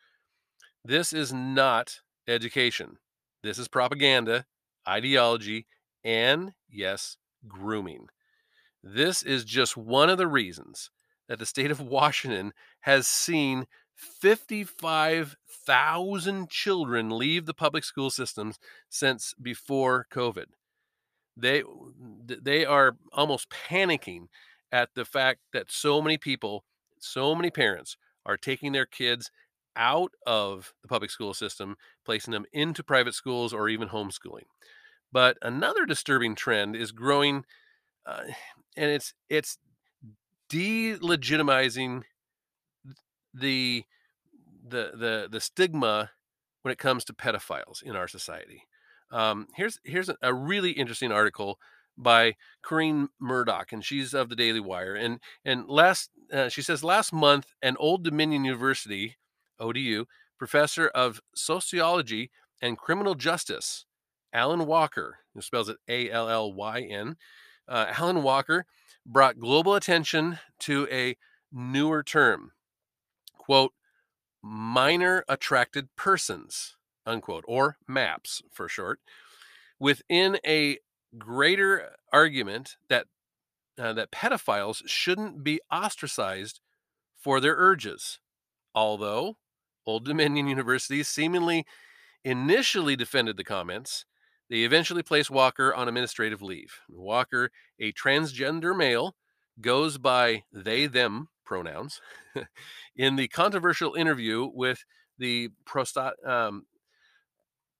This 0.83 1.13
is 1.13 1.33
not 1.33 2.01
education. 2.27 2.98
This 3.41 3.57
is 3.57 3.67
propaganda, 3.67 4.45
ideology, 4.88 5.65
and 6.03 6.53
yes, 6.69 7.17
grooming. 7.48 8.07
This 8.83 9.24
is 9.24 9.45
just 9.45 9.77
one 9.77 10.10
of 10.10 10.17
the 10.17 10.27
reasons 10.27 10.89
that 11.27 11.39
the 11.39 11.46
state 11.46 11.72
of 11.72 11.80
Washington 11.80 12.53
has 12.82 13.08
seen 13.08 13.65
55,000 13.96 16.50
children 16.50 17.10
leave 17.10 17.46
the 17.46 17.53
public 17.53 17.84
school 17.84 18.10
systems 18.10 18.58
since 18.89 19.34
before 19.42 20.08
COVID. 20.12 20.46
They 21.36 21.63
they 22.20 22.65
are 22.65 22.98
almost 23.12 23.50
panicking 23.50 24.27
at 24.72 24.89
the 24.96 25.06
fact 25.06 25.39
that 25.51 25.72
so 25.72 26.01
many 26.01 26.18
people, 26.18 26.63
so 27.00 27.36
many 27.36 27.50
parents 27.50 27.98
are 28.25 28.38
taking 28.38 28.72
their 28.72 28.86
kids 28.86 29.32
out 29.75 30.12
of 30.25 30.74
the 30.82 30.88
public 30.88 31.10
school 31.10 31.34
system, 31.34 31.75
placing 32.06 32.32
them 32.32 32.46
into 32.53 32.84
private 32.84 33.15
schools 33.15 33.53
or 33.53 33.70
even 33.70 33.89
homeschooling. 33.89 34.46
But 35.12 35.38
another 35.42 35.86
disturbing 35.86 36.36
trend 36.36 36.75
is 36.75 36.92
growing, 36.92 37.46
uh, 38.06 38.24
and 38.75 38.92
it's 38.92 39.13
it's 39.30 39.58
delegitimizing 40.53 42.03
the 43.33 43.83
the 44.65 44.91
the 44.95 45.27
the 45.31 45.41
stigma 45.41 46.12
when 46.62 46.72
it 46.72 46.77
comes 46.77 47.03
to 47.05 47.13
pedophiles 47.13 47.81
in 47.83 47.95
our 47.95 48.07
society. 48.07 48.63
Um, 49.12 49.48
here's 49.55 49.79
here's 49.83 50.10
a, 50.22 50.33
really 50.33 50.72
interesting 50.72 51.12
article 51.12 51.60
by 51.98 52.36
Corinne 52.62 53.10
Murdock, 53.19 53.72
and 53.72 53.83
she's 53.83 54.13
of 54.13 54.29
the 54.29 54.36
Daily 54.36 54.60
Wire. 54.60 54.95
And 54.95 55.19
and 55.43 55.67
last 55.67 56.10
uh, 56.31 56.50
she 56.50 56.62
says 56.62 56.83
last 56.83 57.13
month, 57.13 57.48
an 57.62 57.75
Old 57.79 58.03
Dominion 58.03 58.45
University 58.45 59.17
(ODU) 59.60 60.05
professor 60.38 60.88
of 60.89 61.22
sociology 61.36 62.31
and 62.62 62.77
criminal 62.77 63.15
justice, 63.15 63.86
Allyn 64.33 64.65
Walker, 64.65 65.19
who 65.33 65.41
spells 65.41 65.69
it 65.69 65.77
A 65.88 66.10
L 66.10 66.29
L 66.29 66.53
Y 66.53 66.81
N, 66.81 67.17
uh, 67.67 67.93
Allyn 67.98 68.24
Walker 68.24 68.65
brought 69.05 69.39
global 69.39 69.75
attention 69.75 70.39
to 70.60 70.88
a 70.91 71.15
newer 71.51 72.03
term, 72.03 72.51
quote, 73.38 73.74
minor 74.41 75.24
attracted 75.27 75.96
persons, 75.96 76.75
unquote, 77.05 77.46
or 77.48 77.77
MAPS 77.88 78.41
for 78.51 78.67
short, 78.67 79.00
within 79.79 80.38
a 80.46 80.79
greater 81.17 81.91
argument 82.12 82.77
that 82.89 83.08
uh, 83.77 83.93
that 83.93 84.12
pedophiles 84.12 84.82
shouldn't 84.86 85.43
be 85.43 85.60
ostracized 85.72 86.60
for 87.15 87.39
their 87.39 87.55
urges. 87.55 88.20
Although 88.75 89.38
Old 89.86 90.05
Dominion 90.05 90.48
University 90.48 91.03
seemingly 91.03 91.65
initially 92.24 92.96
defended 92.96 93.38
the 93.38 93.43
comments, 93.43 94.05
they 94.50 94.64
eventually 94.64 95.04
place 95.04 95.30
Walker 95.30 95.74
on 95.74 95.88
administrative 95.88 96.42
leave. 96.42 96.80
Walker, 96.90 97.52
a 97.80 97.92
transgender 97.94 98.76
male, 98.76 99.16
goes 99.62 99.98
by 99.98 100.44
they 100.52 100.88
them 100.88 101.30
pronouns 101.46 102.02
in 102.96 103.16
the 103.16 103.28
controversial 103.28 103.94
interview 103.96 104.50
with 104.54 104.84
the 105.18 105.50
Prosta, 105.66 106.12
um, 106.28 106.66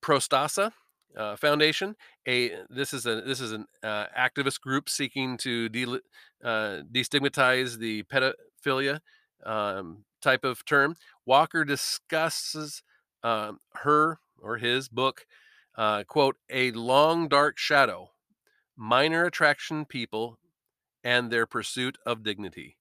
Prostasia 0.01 0.72
uh, 1.17 1.36
Foundation. 1.36 1.96
A 2.27 2.51
this 2.70 2.93
is 2.93 3.05
a 3.05 3.22
this 3.22 3.39
is 3.39 3.51
an 3.51 3.65
uh, 3.84 4.05
activist 4.17 4.62
group 4.62 4.89
seeking 4.89 5.38
to 5.38 5.70
de, 5.70 5.86
uh, 6.43 6.82
destigmatize 6.91 7.77
the 7.77 8.03
pedophilia 8.03 9.00
um, 9.46 10.03
type 10.22 10.43
of 10.43 10.65
term. 10.65 10.96
Walker 11.25 11.63
discusses 11.65 12.84
um, 13.24 13.60
her 13.75 14.20
or 14.41 14.58
his 14.58 14.89
book, 14.89 15.25
uh, 15.75 16.03
quote, 16.03 16.37
a 16.49 16.71
long 16.71 17.27
dark 17.27 17.57
shadow, 17.57 18.11
minor 18.75 19.25
attraction 19.25 19.85
people, 19.85 20.39
and 21.03 21.29
their 21.29 21.45
pursuit 21.45 21.97
of 22.05 22.23
dignity. 22.23 22.77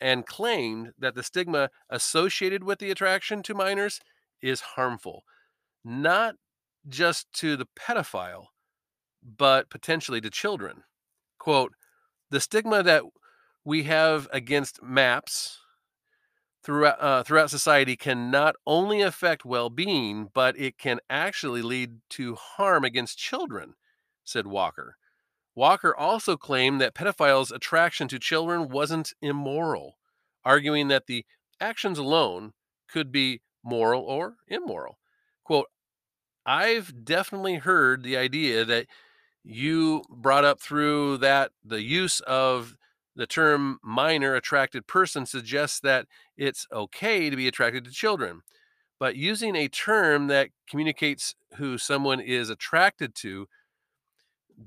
And 0.00 0.26
claimed 0.26 0.92
that 0.98 1.14
the 1.14 1.22
stigma 1.22 1.70
associated 1.88 2.62
with 2.62 2.78
the 2.78 2.90
attraction 2.90 3.42
to 3.44 3.54
minors 3.54 4.00
is 4.42 4.60
harmful, 4.60 5.24
not 5.84 6.34
just 6.88 7.32
to 7.34 7.56
the 7.56 7.66
pedophile, 7.78 8.46
but 9.22 9.70
potentially 9.70 10.20
to 10.20 10.30
children. 10.30 10.84
Quote, 11.38 11.72
the 12.30 12.40
stigma 12.40 12.82
that 12.82 13.02
we 13.64 13.84
have 13.84 14.28
against 14.32 14.82
MAPS 14.82 15.58
throughout, 16.66 17.00
uh, 17.00 17.22
throughout 17.22 17.48
society 17.48 17.96
can 17.96 18.28
not 18.28 18.56
only 18.66 19.00
affect 19.00 19.44
well 19.44 19.70
being, 19.70 20.28
but 20.34 20.58
it 20.58 20.76
can 20.76 20.98
actually 21.08 21.62
lead 21.62 22.00
to 22.10 22.34
harm 22.34 22.84
against 22.84 23.16
children, 23.16 23.74
said 24.24 24.48
Walker. 24.48 24.96
Walker 25.54 25.96
also 25.96 26.36
claimed 26.36 26.80
that 26.80 26.94
pedophiles' 26.94 27.54
attraction 27.54 28.08
to 28.08 28.18
children 28.18 28.68
wasn't 28.68 29.14
immoral, 29.22 29.96
arguing 30.44 30.88
that 30.88 31.06
the 31.06 31.24
actions 31.60 31.98
alone 31.98 32.52
could 32.88 33.12
be 33.12 33.40
moral 33.64 34.02
or 34.02 34.34
immoral. 34.48 34.98
Quote, 35.44 35.68
I've 36.44 37.04
definitely 37.04 37.56
heard 37.56 38.02
the 38.02 38.16
idea 38.16 38.64
that 38.64 38.86
you 39.44 40.02
brought 40.10 40.44
up 40.44 40.60
through 40.60 41.18
that 41.18 41.52
the 41.64 41.80
use 41.80 42.18
of 42.20 42.76
the 43.16 43.26
term 43.26 43.78
minor 43.82 44.34
attracted 44.34 44.86
person 44.86 45.26
suggests 45.26 45.80
that 45.80 46.06
it's 46.36 46.66
okay 46.70 47.30
to 47.30 47.36
be 47.36 47.48
attracted 47.48 47.84
to 47.84 47.90
children. 47.90 48.42
But 49.00 49.16
using 49.16 49.56
a 49.56 49.68
term 49.68 50.28
that 50.28 50.50
communicates 50.68 51.34
who 51.56 51.78
someone 51.78 52.20
is 52.20 52.50
attracted 52.50 53.14
to 53.16 53.46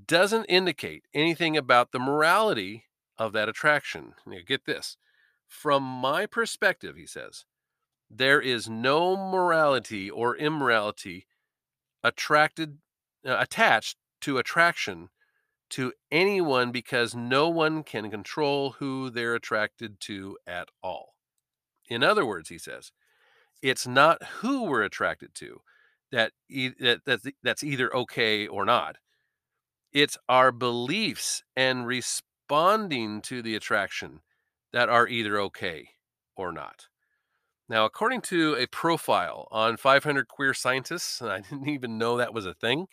doesn't 0.06 0.46
indicate 0.46 1.04
anything 1.14 1.56
about 1.56 1.92
the 1.92 2.00
morality 2.00 2.86
of 3.18 3.34
that 3.34 3.50
attraction. 3.50 4.14
Now, 4.26 4.38
get 4.46 4.66
this. 4.66 4.98
From 5.48 5.84
my 5.84 6.26
perspective, 6.26 6.96
he 6.96 7.08
says, 7.08 7.46
there 8.10 8.42
is 8.42 8.70
no 8.70 9.16
morality 9.16 10.10
or 10.10 10.36
immorality 10.36 11.28
attracted 12.04 12.78
uh, 13.28 13.36
attached 13.40 13.98
to 14.22 14.38
attraction 14.38 15.10
to 15.70 15.94
anyone 16.12 16.72
because 16.72 17.16
no 17.16 17.50
one 17.50 17.84
can 17.84 18.10
control 18.10 18.72
who 18.80 19.10
they're 19.10 19.36
attracted 19.36 20.00
to 20.02 20.38
at 20.48 20.70
all. 20.84 21.16
In 21.90 22.04
other 22.04 22.26
words, 22.26 22.50
he 22.50 22.58
says, 22.58 22.92
it's 23.62 23.88
not 23.88 24.24
who 24.40 24.64
we're 24.64 24.84
attracted 24.84 25.34
to 25.36 25.62
that, 26.12 26.32
e- 26.50 26.72
that, 26.80 27.06
that 27.06 27.22
that's 27.44 27.64
either 27.64 27.94
okay 27.96 28.48
or 28.48 28.66
not. 28.66 28.98
It's 29.92 30.18
our 30.28 30.52
beliefs 30.52 31.44
and 31.56 31.86
responding 31.86 33.22
to 33.24 33.42
the 33.42 33.56
attraction 33.56 34.22
that 34.72 34.90
are 34.90 35.08
either 35.08 35.40
okay 35.40 35.90
or 36.36 36.52
not. 36.52 36.88
Now, 37.68 37.86
according 37.86 38.22
to 38.22 38.56
a 38.56 38.66
profile 38.66 39.48
on 39.52 39.78
500 39.78 40.28
queer 40.28 40.54
scientists, 40.56 41.22
and 41.22 41.32
I 41.32 41.40
didn't 41.42 41.70
even 41.70 41.98
know 41.98 42.18
that 42.18 42.34
was 42.34 42.46
a 42.46 42.54
thing, 42.54 42.88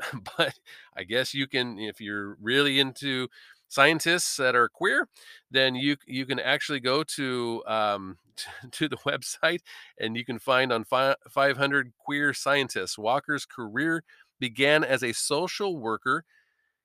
but 0.36 0.54
I 0.96 1.04
guess 1.04 1.34
you 1.34 1.46
can, 1.46 1.78
if 1.78 2.00
you're 2.00 2.36
really 2.40 2.78
into 2.80 3.28
scientists 3.68 4.36
that 4.36 4.56
are 4.56 4.68
queer, 4.68 5.08
then 5.50 5.74
you 5.74 5.96
you 6.06 6.26
can 6.26 6.40
actually 6.40 6.80
go 6.80 7.02
to 7.04 7.62
um, 7.66 8.18
to 8.72 8.88
the 8.88 8.96
website 8.98 9.60
and 9.98 10.16
you 10.16 10.24
can 10.24 10.38
find 10.38 10.72
on 10.72 10.84
fi- 10.84 11.16
500 11.30 11.92
queer 11.98 12.34
scientists. 12.34 12.98
Walker's 12.98 13.46
career 13.46 14.02
began 14.38 14.84
as 14.84 15.02
a 15.02 15.12
social 15.12 15.78
worker 15.78 16.24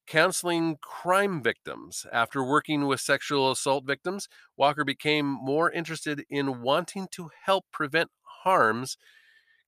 counseling 0.07 0.77
crime 0.81 1.41
victims. 1.41 2.05
After 2.11 2.43
working 2.43 2.85
with 2.87 3.01
sexual 3.01 3.51
assault 3.51 3.85
victims, 3.85 4.27
Walker 4.57 4.83
became 4.83 5.25
more 5.25 5.71
interested 5.71 6.25
in 6.29 6.61
wanting 6.61 7.07
to 7.11 7.29
help 7.45 7.65
prevent 7.71 8.11
harms 8.43 8.97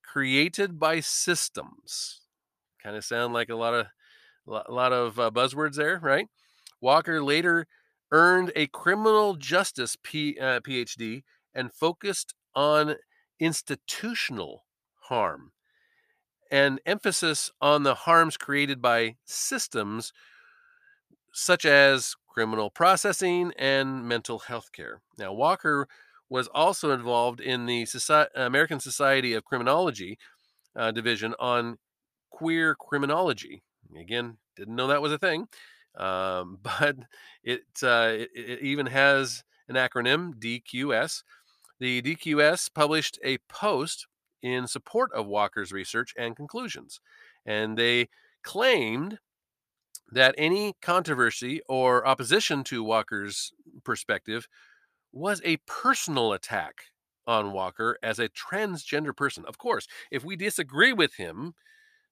created 0.04 0.80
by 0.80 1.00
systems. 1.02 2.22
Kind 2.82 2.96
of 2.96 3.04
sound 3.04 3.34
like 3.34 3.50
a 3.50 3.56
lot 3.56 3.74
of 3.74 3.88
a 4.48 4.72
lot 4.72 4.94
of 4.94 5.20
uh, 5.20 5.30
buzzwords 5.32 5.76
there, 5.76 6.00
right? 6.02 6.28
Walker 6.80 7.22
later 7.22 7.68
earned 8.12 8.52
a 8.56 8.68
criminal 8.68 9.36
justice 9.36 9.98
P, 10.02 10.38
uh, 10.40 10.62
PhD 10.62 11.24
and 11.54 11.74
focused 11.74 12.34
on 12.56 12.96
institutional 13.40 14.66
harm 15.02 15.52
and 16.50 16.80
emphasis 16.86 17.52
on 17.62 17.84
the 17.84 17.94
harms 17.94 18.38
created 18.38 18.82
by 18.82 19.16
systems 19.26 20.14
such 21.34 21.66
as 21.66 22.16
criminal 22.28 22.70
processing 22.70 23.52
and 23.58 24.08
mental 24.08 24.40
health 24.40 24.72
care. 24.72 25.02
Now, 25.18 25.34
Walker 25.34 25.88
was 26.30 26.48
also 26.48 26.92
involved 26.92 27.40
in 27.40 27.66
the 27.66 27.84
Soci- 27.84 28.28
American 28.36 28.80
Society 28.80 29.34
of 29.34 29.46
Criminology 29.46 30.18
uh, 30.76 30.92
division 30.92 31.34
on 31.40 31.78
queer 32.38 32.76
criminology. 32.76 33.64
Again, 33.98 34.38
didn't 34.56 34.76
know 34.76 34.88
that 34.88 35.02
was 35.02 35.12
a 35.12 35.18
thing, 35.18 35.48
um, 35.98 36.60
but 36.64 36.98
it, 37.44 37.64
uh, 37.82 38.10
it, 38.14 38.30
it 38.36 38.60
even 38.62 38.86
has 38.86 39.44
an 39.68 39.76
acronym 39.76 40.36
DQS. 40.40 41.24
The 41.80 42.02
DQS 42.02 42.70
published 42.70 43.20
a 43.24 43.40
post 43.50 44.08
in 44.44 44.68
support 44.68 45.12
of 45.14 45.26
Walker's 45.26 45.72
research 45.72 46.14
and 46.18 46.36
conclusions, 46.36 47.00
and 47.46 47.78
they 47.78 48.10
claimed 48.44 49.20
that 50.12 50.36
any 50.38 50.74
controversy 50.82 51.62
or 51.68 52.08
opposition 52.08 52.64
to 52.66 52.84
Walker's 52.84 53.52
perspective 53.84 54.48
was 55.12 55.42
a 55.44 55.58
personal 55.68 56.34
attack 56.34 56.86
on 57.28 57.52
Walker 57.52 57.98
as 58.04 58.20
a 58.20 58.30
transgender 58.30 59.16
person. 59.16 59.44
Of 59.48 59.58
course, 59.58 59.88
if 60.12 60.24
we 60.24 60.36
disagree 60.36 60.94
with 60.94 61.16
him, 61.16 61.54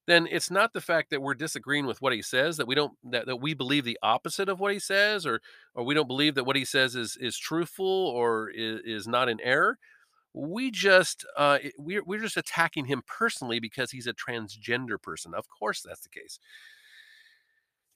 then 0.07 0.27
it's 0.29 0.51
not 0.51 0.73
the 0.73 0.81
fact 0.81 1.09
that 1.09 1.21
we're 1.21 1.33
disagreeing 1.33 1.85
with 1.85 2.01
what 2.01 2.13
he 2.13 2.21
says 2.21 2.57
that 2.57 2.67
we 2.67 2.75
don't 2.75 2.93
that, 3.11 3.25
that 3.25 3.37
we 3.37 3.53
believe 3.53 3.85
the 3.85 3.99
opposite 4.03 4.49
of 4.49 4.59
what 4.59 4.73
he 4.73 4.79
says 4.79 5.25
or 5.25 5.41
or 5.73 5.83
we 5.83 5.93
don't 5.93 6.07
believe 6.07 6.35
that 6.35 6.45
what 6.45 6.55
he 6.55 6.65
says 6.65 6.95
is 6.95 7.17
is 7.19 7.37
truthful 7.37 7.85
or 7.85 8.49
is, 8.49 8.81
is 8.85 9.07
not 9.07 9.29
in 9.29 9.39
error 9.41 9.77
we 10.33 10.69
just 10.69 11.25
uh, 11.37 11.59
we're, 11.77 12.03
we're 12.03 12.19
just 12.19 12.37
attacking 12.37 12.85
him 12.85 13.01
personally 13.07 13.59
because 13.59 13.91
he's 13.91 14.07
a 14.07 14.13
transgender 14.13 15.01
person 15.01 15.33
of 15.33 15.45
course 15.49 15.81
that's 15.81 16.01
the 16.01 16.09
case 16.09 16.39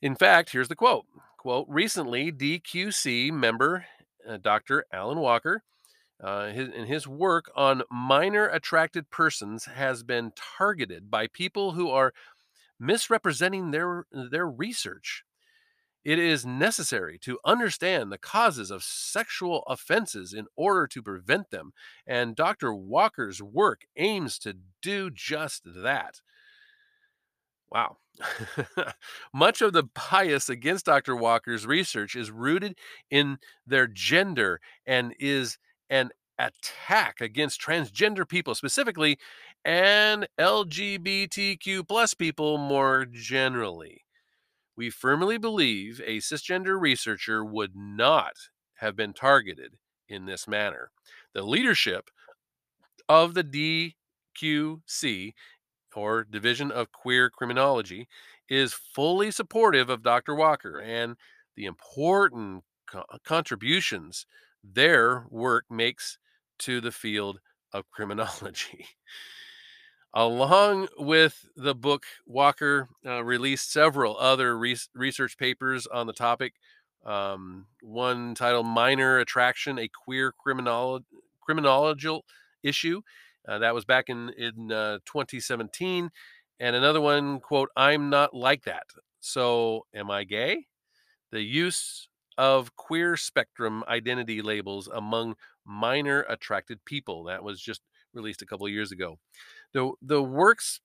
in 0.02 0.16
fact, 0.16 0.52
here's 0.52 0.70
the 0.70 0.76
quote. 0.76 1.06
Quote, 1.38 1.68
recently 1.70 2.32
DQC 2.32 3.32
member 3.32 3.86
uh, 4.28 4.38
Dr. 4.38 4.86
Allyn 4.94 5.20
Walker 5.20 5.64
uh, 6.22 6.48
his, 6.48 6.70
in 6.70 6.86
his 6.86 7.08
work 7.08 7.52
on 7.56 7.84
minor 7.90 8.48
attracted 8.48 9.10
persons 9.10 9.66
has 9.66 10.04
been 10.04 10.32
targeted 10.36 11.10
by 11.10 11.28
people 11.28 11.72
who 11.72 11.90
are 11.90 12.14
misrepresenting 12.80 13.72
their 13.72 14.06
their 14.12 14.48
research. 14.48 15.24
It 16.06 16.18
is 16.18 16.46
necessary 16.46 17.20
to 17.20 17.40
understand 17.46 18.12
the 18.12 18.18
causes 18.18 18.72
of 18.72 18.84
sexual 18.84 19.64
offenses 19.68 20.34
in 20.34 20.48
order 20.56 20.88
to 20.88 21.02
prevent 21.02 21.52
them, 21.52 21.72
and 22.08 22.36
Dr. 22.36 22.74
Walker's 22.74 23.42
work 23.42 23.82
aims 23.98 24.40
to 24.40 24.56
do 24.82 25.10
just 25.10 25.64
that. 25.66 26.22
Wow. 27.72 27.98
Much 29.34 29.62
of 29.62 29.74
the 29.74 29.84
bias 29.84 30.50
against 30.50 30.86
Dr. 30.86 31.16
Walker's 31.16 31.68
research 31.68 32.16
is 32.16 32.32
rooted 32.32 32.78
in 33.12 33.38
their 33.66 33.88
gender 33.88 34.60
and 34.86 35.14
is 35.20 35.58
an 35.90 36.10
attack 36.38 37.20
against 37.22 37.62
transgender 37.62 38.28
people 38.28 38.56
specifically 38.56 39.18
and 39.66 40.28
LGBTQ 40.40 41.88
plus 41.88 42.14
people 42.14 42.58
more 42.58 43.06
generally. 43.06 44.06
We 44.78 44.90
firmly 44.90 45.38
believe 45.38 46.02
a 46.06 46.18
cisgender 46.18 46.80
researcher 46.80 47.44
would 47.44 47.76
not 47.76 48.34
have 48.76 48.96
been 48.96 49.14
targeted 49.14 49.74
in 50.08 50.26
this 50.26 50.48
manner. 50.48 50.92
The 51.34 51.44
leadership 51.44 52.10
of 53.10 53.34
the 53.34 53.94
DQC 54.42 55.34
or 55.96 56.24
Division 56.24 56.72
of 56.72 56.92
Queer 56.92 57.30
Criminology, 57.30 58.08
is 58.48 58.74
fully 58.74 59.32
supportive 59.32 59.90
of 59.90 60.04
Dr. 60.04 60.36
Walker 60.36 60.80
and 60.80 61.16
the 61.56 61.66
important 61.66 62.64
co- 62.88 63.06
contributions 63.24 64.26
their 64.64 65.26
work 65.30 65.66
makes 65.70 66.18
to 66.60 66.82
the 66.82 66.92
field 66.92 67.40
of 67.74 67.90
criminology. 67.92 68.88
Along 70.14 70.88
with 70.98 71.46
the 71.56 71.76
book, 71.76 72.04
Walker 72.26 72.90
uh, 73.06 73.24
released 73.24 73.72
several 73.72 74.18
other 74.18 74.58
re- 74.58 74.76
research 74.96 75.38
papers 75.38 75.86
on 75.86 76.08
the 76.08 76.14
topic. 76.14 76.54
Um, 77.06 77.68
one 77.82 78.34
titled 78.34 78.66
Minor 78.66 79.20
Attraction, 79.20 79.78
a 79.78 79.88
Queer 79.88 80.34
Criminolo- 80.46 81.04
Criminological 81.42 82.26
Issue, 82.64 83.02
uh, 83.48 83.60
that 83.60 83.74
was 83.74 83.86
back 83.86 84.10
in 84.10 84.30
in 84.38 84.72
uh, 84.72 85.00
2017, 85.06 86.10
and 86.60 86.76
another 86.76 87.00
one 87.02 87.40
quote 87.40 87.70
I'm 87.76 88.10
not 88.10 88.34
like 88.34 88.64
that. 88.64 88.84
So 89.22 89.86
am 89.94 90.12
I 90.12 90.24
gay? 90.24 90.66
The 91.32 91.42
use 91.42 92.10
of 92.40 92.74
queer 92.78 93.18
spectrum 93.18 93.84
identity 93.90 94.42
labels 94.42 94.88
among 94.88 95.36
minor 95.66 96.22
attracted 96.30 96.84
people 96.86 97.26
that 97.26 97.44
was 97.44 97.62
just 97.62 97.82
released 98.14 98.42
a 98.42 98.46
couple 98.46 98.66
of 98.66 98.72
years 98.72 98.94
ago. 98.94 99.20
The 99.74 99.92
the 100.02 100.24
works 100.24 100.80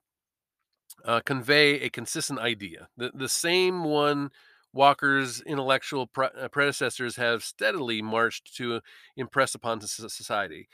uh, 1.05 1.21
convey 1.21 1.79
a 1.79 1.89
consistent 1.89 2.39
idea, 2.39 2.89
the 2.97 3.09
the 3.15 3.29
same 3.29 3.85
one 3.85 4.31
Walker's 4.73 5.41
intellectual 5.43 6.07
pre- 6.07 6.27
uh, 6.37 6.49
predecessors 6.49 7.15
have 7.15 7.41
steadily 7.41 8.01
marched 8.01 8.53
to 8.57 8.81
impress 9.15 9.55
upon 9.55 9.79
society. 9.79 10.67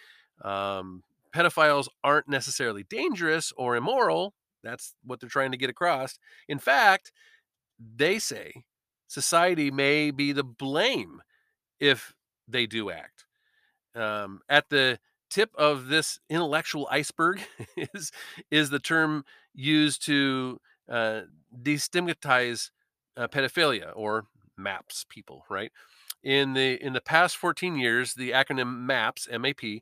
Um, 0.43 1.03
pedophiles 1.31 1.87
aren't 2.03 2.27
necessarily 2.27 2.83
dangerous 2.89 3.53
or 3.55 3.75
immoral. 3.75 4.33
That's 4.63 4.95
what 5.03 5.19
they're 5.19 5.29
trying 5.29 5.51
to 5.51 5.57
get 5.57 5.69
across. 5.69 6.17
In 6.47 6.57
fact, 6.57 7.11
they 7.79 8.17
say 8.17 8.63
society 9.11 9.69
may 9.69 10.09
be 10.09 10.31
the 10.31 10.43
blame 10.43 11.21
if 11.81 12.13
they 12.47 12.65
do 12.65 12.89
act. 12.89 13.25
Um, 13.93 14.39
at 14.47 14.69
the 14.69 14.99
tip 15.29 15.51
of 15.57 15.87
this 15.87 16.19
intellectual 16.29 16.87
iceberg 16.89 17.41
is 17.77 18.11
is 18.49 18.69
the 18.69 18.79
term 18.79 19.25
used 19.53 20.05
to 20.05 20.59
uh, 20.89 21.21
destigmatize 21.61 22.69
uh, 23.17 23.27
pedophilia 23.27 23.91
or 23.95 24.27
MAPS 24.57 25.05
people, 25.09 25.43
right? 25.49 25.71
In 26.23 26.53
the 26.53 26.81
in 26.81 26.93
the 26.93 27.01
past 27.01 27.35
14 27.35 27.75
years, 27.75 28.13
the 28.13 28.31
acronym 28.31 28.85
MAPS 28.85 29.27
MAP 29.29 29.81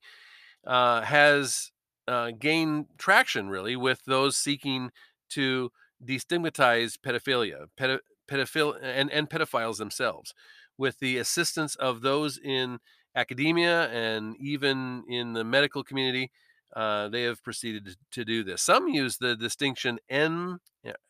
uh, 0.65 1.01
has 1.01 1.71
uh, 2.07 2.31
gained 2.31 2.87
traction 2.97 3.47
really 3.47 3.75
with 3.75 4.01
those 4.05 4.35
seeking 4.35 4.89
to 5.29 5.71
destigmatize 6.03 6.97
pedophilia, 6.97 7.67
pedo- 7.79 7.99
pedophile, 8.29 8.77
and, 8.81 9.11
and 9.11 9.29
pedophiles 9.29 9.77
themselves, 9.77 10.33
with 10.77 10.99
the 10.99 11.17
assistance 11.17 11.75
of 11.75 12.01
those 12.01 12.37
in 12.37 12.79
academia 13.15 13.89
and 13.89 14.35
even 14.39 15.03
in 15.07 15.33
the 15.33 15.43
medical 15.43 15.83
community. 15.83 16.31
Uh, 16.75 17.09
they 17.09 17.23
have 17.23 17.43
proceeded 17.43 17.95
to, 18.11 18.23
do 18.23 18.43
this. 18.43 18.61
Some 18.61 18.87
use 18.87 19.17
the 19.17 19.35
distinction 19.35 19.97
N, 20.07 20.59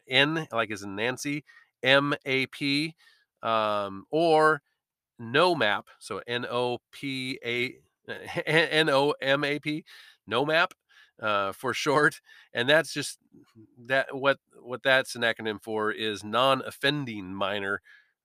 N 0.07 0.47
like 0.53 0.71
as 0.71 0.83
in 0.83 0.95
Nancy, 0.95 1.43
M 1.83 2.13
A 2.25 2.45
P, 2.45 2.95
um, 3.43 4.05
or 4.09 4.61
no 5.19 5.55
map, 5.55 5.87
so 5.99 6.21
N 6.25 6.45
O 6.49 6.79
P 6.93 7.39
A 7.45 7.75
N 8.45 8.89
O 8.89 9.13
M 9.21 9.43
A 9.43 9.59
P, 9.59 9.83
NOMAP 10.29 10.71
uh, 11.21 11.51
for 11.51 11.73
short, 11.73 12.21
and 12.53 12.69
that's 12.69 12.93
just 12.93 13.19
that 13.85 14.15
what 14.15 14.39
what 14.61 14.83
that's 14.83 15.15
an 15.15 15.21
acronym 15.21 15.61
for 15.61 15.91
is 15.91 16.23
non-offending 16.23 17.33
minor 17.33 17.81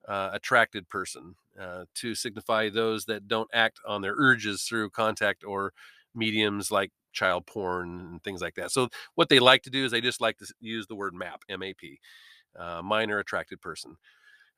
uh, 0.09 0.31
attracted 0.33 0.89
person 0.89 1.35
uh, 1.61 1.85
to 1.95 2.15
signify 2.15 2.69
those 2.69 3.05
that 3.07 3.29
don't 3.29 3.49
act 3.53 3.81
on 3.87 4.03
their 4.03 4.15
urges 4.17 4.63
through 4.63 4.91
contact 4.91 5.45
or 5.45 5.73
mediums 6.15 6.71
like 6.71 6.91
child 7.13 7.47
porn 7.47 8.01
and 8.01 8.23
things 8.23 8.43
like 8.43 8.55
that. 8.57 8.71
So 8.71 8.89
what 9.15 9.29
they 9.29 9.39
like 9.39 9.63
to 9.63 9.71
do 9.71 9.85
is 9.85 9.93
they 9.93 10.01
just 10.01 10.21
like 10.21 10.39
to 10.39 10.47
use 10.61 10.87
the 10.87 10.97
word 10.97 11.15
MAP, 11.15 11.43
M-A-P, 11.49 12.01
uh, 12.59 12.83
minor 12.83 13.19
attracted 13.19 13.61
person. 13.61 13.97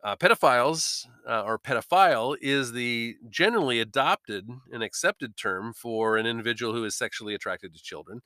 Uh, 0.06 0.14
pedophiles 0.14 1.04
uh, 1.28 1.42
or 1.42 1.58
pedophile 1.58 2.36
is 2.40 2.70
the 2.70 3.16
generally 3.28 3.80
adopted 3.80 4.48
and 4.72 4.80
accepted 4.80 5.36
term 5.36 5.72
for 5.72 6.16
an 6.16 6.26
individual 6.26 6.72
who 6.72 6.84
is 6.84 6.94
sexually 6.94 7.34
attracted 7.34 7.74
to 7.74 7.82
children. 7.82 8.20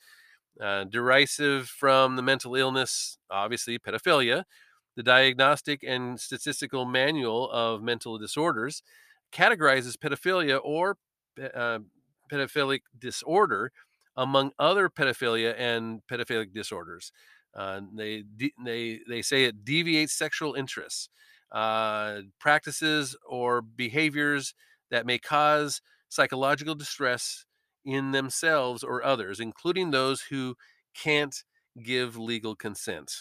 Uh, 0.61 0.85
derisive 0.85 1.69
from 1.69 2.17
the 2.17 2.23
mental 2.23 2.55
illness, 2.55 3.17
obviously, 3.31 3.79
pedophilia, 3.79 4.45
the 4.95 5.03
Diagnostic 5.03 5.83
and 5.83 6.21
Statistical 6.21 6.85
Manual 6.85 7.51
of 7.51 7.83
Mental 7.83 8.19
Disorders 8.19 8.83
categorizes 9.33 9.97
pedophilia 9.97 10.61
or 10.63 10.99
uh, 11.55 11.79
pedophilic 12.31 12.81
disorder 12.99 13.73
among 14.19 14.51
other 14.59 14.91
pedophilia 14.91 15.55
and 15.57 16.03
pedophilic 16.13 16.53
disorders. 16.53 17.11
Uh, 17.55 17.81
they 17.97 18.25
they 18.63 19.01
they 19.09 19.23
say 19.23 19.45
it 19.45 19.65
deviates 19.65 20.13
sexual 20.13 20.53
interests, 20.53 21.09
uh, 21.53 22.21
practices, 22.39 23.17
or 23.29 23.63
behaviors 23.63 24.55
that 24.91 25.07
may 25.07 25.19
cause 25.19 25.81
psychological 26.09 26.75
distress 26.75 27.45
in 27.85 28.13
themselves 28.13 28.83
or 28.83 29.03
others, 29.05 29.41
including 29.41 29.91
those 29.91 30.23
who 30.23 30.57
can't 30.95 31.45
give 31.83 32.17
legal 32.17 32.55
consent. 32.55 33.13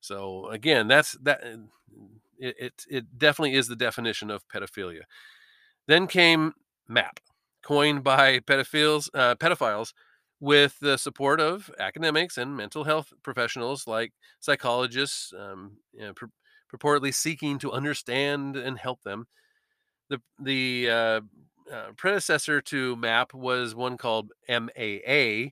So 0.00 0.48
again, 0.48 0.88
that's 0.88 1.12
that. 1.22 1.42
It, 2.36 2.56
it, 2.58 2.84
it 2.90 3.18
definitely 3.18 3.54
is 3.54 3.68
the 3.68 3.76
definition 3.76 4.30
of 4.30 4.48
pedophilia. 4.48 5.02
Then 5.86 6.06
came 6.06 6.54
MAP, 6.88 7.20
coined 7.62 8.02
by 8.02 8.40
pedophiles, 8.40 9.08
uh, 9.14 9.36
pedophiles 9.36 9.92
with 10.40 10.78
the 10.80 10.98
support 10.98 11.40
of 11.40 11.70
academics 11.78 12.36
and 12.36 12.56
mental 12.56 12.84
health 12.84 13.12
professionals 13.22 13.86
like 13.86 14.12
psychologists, 14.40 15.32
um, 15.38 15.78
you 15.92 16.00
know, 16.00 16.12
purportedly 16.74 17.14
seeking 17.14 17.58
to 17.58 17.72
understand 17.72 18.56
and 18.56 18.78
help 18.78 19.02
them. 19.02 19.26
The 20.08 20.20
the 20.38 20.90
uh, 20.90 21.20
uh, 21.72 21.92
predecessor 21.96 22.60
to 22.60 22.96
MAP 22.96 23.32
was 23.32 23.74
one 23.74 23.96
called 23.96 24.32
MAA, 24.48 25.50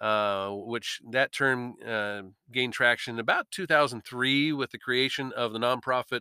uh, 0.00 0.50
which 0.50 1.00
that 1.10 1.32
term 1.32 1.74
uh, 1.86 2.22
gained 2.52 2.72
traction 2.72 3.18
about 3.18 3.50
2003 3.50 4.52
with 4.52 4.70
the 4.70 4.78
creation 4.78 5.32
of 5.32 5.52
the 5.52 5.58
nonprofit 5.58 6.20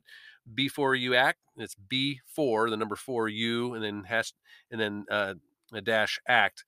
Before 0.53 0.95
You 0.95 1.15
Act. 1.15 1.39
It's 1.57 1.75
B 1.75 2.19
four, 2.25 2.69
the 2.69 2.77
number 2.77 2.95
four 2.95 3.27
U, 3.27 3.73
and 3.73 3.83
then 3.83 4.03
hash, 4.03 4.33
and 4.71 4.79
then 4.79 5.05
uh, 5.09 5.35
a 5.73 5.81
dash 5.81 6.19
act 6.27 6.65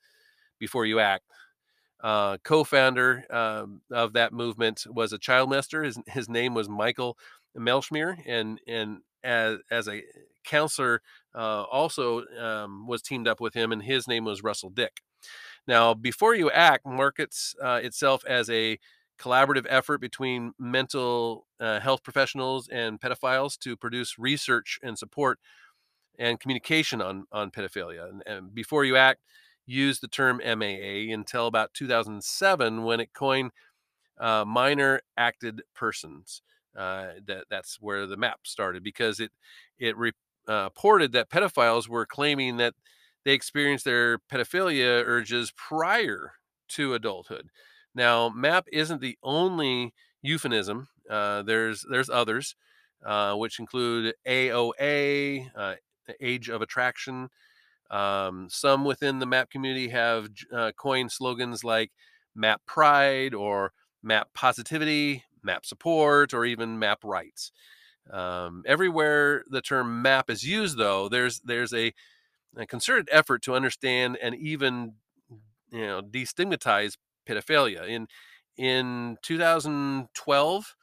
before 0.60 0.86
you 0.86 1.00
act. 1.00 1.26
Uh, 2.02 2.38
co-founder 2.44 3.26
um, 3.30 3.82
of 3.91 4.13
that 4.13 4.34
movement 4.34 4.86
was 4.89 5.13
a 5.13 5.20
child 5.20 5.50
molester. 5.50 5.86
His 5.86 6.00
his 6.08 6.28
name 6.28 6.54
was 6.54 6.67
Michael 6.67 7.17
Melsheimer, 7.58 8.18
and 8.26 8.60
and 8.68 9.00
as 9.24 9.60
as 9.70 9.88
a 9.88 10.04
counselor, 10.44 11.02
uh, 11.36 11.64
also 11.64 12.26
um, 12.40 12.88
was 12.88 13.02
teamed 13.02 13.28
up 13.28 13.40
with 13.40 13.54
him, 13.54 13.72
and 13.72 13.84
his 13.84 14.08
name 14.08 14.26
was 14.26 14.44
Russell 14.44 14.70
Dick. 14.70 15.02
Now, 15.68 15.94
before 15.94 16.36
you 16.36 16.50
act, 16.52 16.86
markets 16.86 17.56
uh, 17.62 17.80
itself 17.84 18.24
as 18.28 18.50
a 18.50 18.80
collaborative 19.20 19.66
effort 19.70 20.00
between 20.00 20.54
mental 20.60 21.46
uh, 21.60 21.80
health 21.80 22.04
professionals 22.04 22.68
and 22.70 23.00
pedophiles 23.00 23.58
to 23.60 23.78
produce 23.78 24.18
research 24.18 24.80
and 24.82 24.98
support 24.98 25.40
and 26.20 26.40
communication 26.40 27.02
on 27.02 27.26
on 27.32 27.52
pedophilia. 27.52 28.10
And, 28.10 28.24
and 28.26 28.54
before 28.54 28.86
you 28.86 28.96
act, 28.98 29.22
use 29.66 30.00
the 30.00 30.08
term 30.08 30.42
MAA 30.46 31.14
until 31.14 31.48
about 31.48 31.74
2007 31.74 32.84
when 32.84 33.00
it 33.00 33.14
coined 33.14 33.52
uh, 34.20 34.46
minor 34.46 35.02
acted 35.18 35.64
persons. 35.76 36.42
Uh, 36.78 37.08
that 37.28 37.46
that's 37.50 37.78
where 37.82 38.08
the 38.08 38.16
map 38.16 38.40
started 38.44 38.82
because 38.84 39.20
it 39.20 39.32
it 39.78 39.98
re, 39.98 40.14
uh, 40.48 40.64
reported 40.64 41.12
that 41.12 41.30
pedophiles 41.30 41.88
were 41.88 42.06
claiming 42.06 42.58
that 42.58 42.74
they 43.26 43.34
experienced 43.34 43.86
their 43.86 44.20
pedophilia 44.20 45.04
urges 45.06 45.52
prior 45.52 46.34
to 46.70 46.94
adulthood. 46.94 47.50
Now, 47.94 48.30
MAP 48.30 48.68
isn't 48.72 49.02
the 49.02 49.18
only 49.22 49.94
euphemism. 50.22 50.88
Uh, 51.10 51.44
there's 51.44 51.86
there's 51.90 52.10
others, 52.10 52.56
uh, 53.06 53.36
which 53.36 53.60
include 53.60 54.16
AOA, 54.26 55.50
uh, 55.56 55.76
age 56.20 56.50
of 56.50 56.62
attraction. 56.62 57.30
Um, 57.90 58.48
some 58.50 58.86
within 58.86 59.20
the 59.20 59.26
MAP 59.26 59.50
community 59.50 59.90
have 59.90 60.30
uh, 60.54 60.72
coined 60.78 61.12
slogans 61.12 61.64
like 61.64 61.92
MAP 62.34 62.62
Pride 62.66 63.34
or 63.34 63.74
MAP 64.02 64.34
Positivity, 64.34 65.26
MAP 65.44 65.66
Support, 65.66 66.34
or 66.34 66.46
even 66.46 66.80
MAP 66.80 67.04
Rights. 67.04 67.52
Um, 68.10 68.64
everywhere 68.66 69.44
the 69.50 69.62
term 69.62 70.02
MAP 70.02 70.30
is 70.30 70.44
used, 70.44 70.78
though, 70.78 71.08
there's 71.10 71.40
there's 71.42 71.74
a 71.74 71.94
a 72.58 72.66
concerted 72.66 73.08
effort 73.12 73.42
to 73.44 73.56
understand 73.56 74.18
and 74.22 74.36
even 74.36 74.94
you 75.72 75.86
know 75.86 76.02
destigmatize 76.02 76.94
pedophilia. 77.28 77.88
In 77.88 78.08
in 78.58 79.18
2012, 79.24 80.76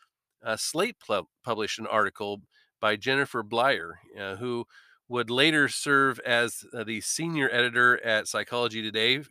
uh, 0.43 0.57
Slate 0.57 0.97
pl- 1.05 1.29
published 1.45 1.79
an 1.79 1.87
article 1.87 2.43
by 2.81 2.97
Jennifer 2.97 3.43
Bleyer, 3.43 4.01
uh, 4.19 4.37
who 4.37 4.65
would 5.09 5.31
later 5.31 5.69
serve 5.69 6.21
as 6.21 6.65
uh, 6.75 6.85
the 6.85 7.01
senior 7.01 7.49
editor 7.51 8.05
at 8.05 8.29
Psychology 8.29 8.83
Today 8.83 9.23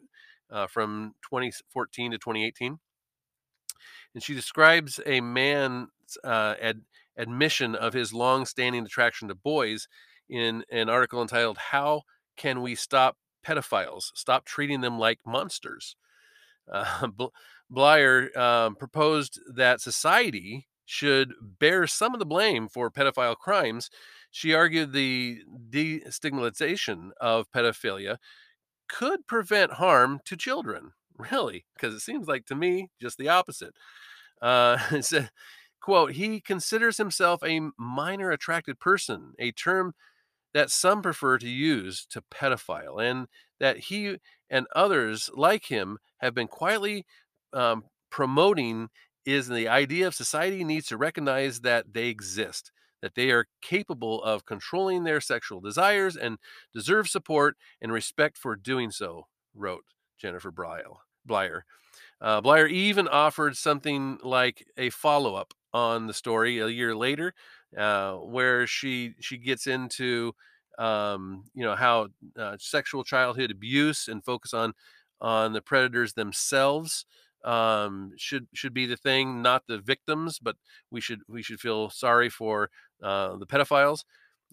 uh, 0.52 0.68
from 0.68 1.16
2014 1.30 2.12
to 2.12 2.18
2018. 2.18 2.80
And 4.14 4.24
she 4.24 4.34
describes 4.34 5.00
a 5.06 5.22
man's 5.22 5.90
uh, 6.24 6.56
ad- 6.62 6.82
admission 7.18 7.76
of 7.76 7.94
his 7.94 8.14
long-standing 8.14 8.86
attraction 8.86 9.28
to 9.28 9.36
boys 9.36 9.88
in 10.30 10.64
an 10.72 10.90
article 10.90 11.22
entitled 11.22 11.58
"How 11.58 12.04
can 12.36 12.62
we 12.62 12.76
stop 12.76 13.18
pedophiles? 13.46 14.12
Stop 14.16 14.46
treating 14.46 14.82
them 14.82 15.00
like 15.00 15.20
monsters. 15.26 15.96
Uh, 16.72 17.08
Bleyer 17.70 18.38
um, 18.38 18.76
proposed 18.76 19.40
that 19.54 19.82
society 19.82 20.68
should 20.86 21.34
bear 21.42 21.86
some 21.86 22.14
of 22.14 22.20
the 22.20 22.26
blame 22.26 22.70
for 22.70 22.90
pedophile 22.90 23.36
crimes. 23.36 23.90
She 24.32 24.54
argued 24.54 24.94
the 24.94 25.42
destigmatization 25.70 27.10
of 27.20 27.52
pedophilia 27.52 28.18
could 28.88 29.28
prevent 29.28 29.74
harm 29.74 30.20
to 30.26 30.38
children. 30.38 30.92
Really, 31.18 31.66
because 31.76 31.96
it 31.96 32.02
seems 32.02 32.28
like 32.28 32.46
to 32.48 32.56
me 32.56 32.90
just 33.02 33.18
the 33.18 33.30
opposite. 33.30 33.74
Uh, 34.42 34.78
it 34.92 35.06
said, 35.06 35.32
"quote 35.82 36.14
He 36.14 36.42
considers 36.42 36.98
himself 36.98 37.42
a 37.44 37.62
minor 37.78 38.32
attracted 38.32 38.80
person, 38.80 39.34
a 39.40 39.52
term 39.52 39.94
that 40.54 40.72
some 40.72 41.02
prefer 41.04 41.38
to 41.40 41.50
use 41.50 42.06
to 42.12 42.24
pedophile, 42.32 43.02
and 43.04 43.28
that 43.60 43.78
he 43.78 44.18
and 44.50 44.68
others 44.76 45.30
like 45.36 45.66
him 45.68 45.98
have 46.20 46.34
been 46.36 46.48
quietly 46.48 47.06
um, 47.54 47.86
promoting 48.12 48.90
is 49.26 49.48
the 49.50 49.68
idea 49.68 50.08
of 50.08 50.16
society 50.16 50.64
needs 50.64 50.88
to 50.88 50.98
recognize 50.98 51.62
that 51.62 51.94
they 51.94 52.08
exist, 52.10 52.72
that 53.02 53.16
they 53.16 53.32
are 53.32 53.48
capable 53.62 54.24
of 54.24 54.46
controlling 54.46 55.04
their 55.04 55.22
sexual 55.22 55.62
desires 55.62 56.16
and 56.18 56.38
deserve 56.74 57.08
support 57.10 57.58
and 57.82 57.92
respect 57.92 58.38
for 58.38 58.56
doing 58.56 58.92
so, 58.92 59.28
wrote 59.56 59.86
Jennifer 60.20 60.52
Bleyer. 61.28 61.66
Uh, 62.22 62.42
Bleyer 62.42 62.68
even 62.68 63.08
offered 63.08 63.56
something 63.58 64.18
like 64.24 64.66
a 64.78 64.90
follow 64.90 65.36
up 65.36 65.54
on 65.74 66.08
the 66.08 66.14
story 66.14 66.60
a 66.60 66.68
year 66.68 66.96
later 66.96 67.34
uh, 67.78 68.14
where 68.14 68.66
she 68.66 69.14
she 69.20 69.38
gets 69.38 69.68
into 69.68 70.34
um, 70.80 71.44
you 71.54 71.64
know 71.64 71.76
how 71.76 72.08
uh, 72.38 72.56
sexual 72.60 73.04
childhood 73.04 73.52
abuse 73.52 74.08
and 74.08 74.24
focus 74.24 74.54
on 74.54 74.74
on 75.20 75.54
the 75.54 75.62
predators 75.62 76.14
themselves 76.14 77.06
um, 77.44 78.12
should 78.18 78.48
should 78.54 78.74
be 78.74 78.86
the 78.86 78.98
thing, 78.98 79.42
not 79.42 79.64
the 79.68 79.80
victims. 79.80 80.40
But 80.40 80.56
we 80.92 81.02
should 81.02 81.22
we 81.28 81.42
should 81.42 81.60
feel 81.60 81.90
sorry 81.90 82.30
for 82.30 82.70
uh, 83.02 83.38
the 83.38 83.48
pedophiles, 83.48 84.04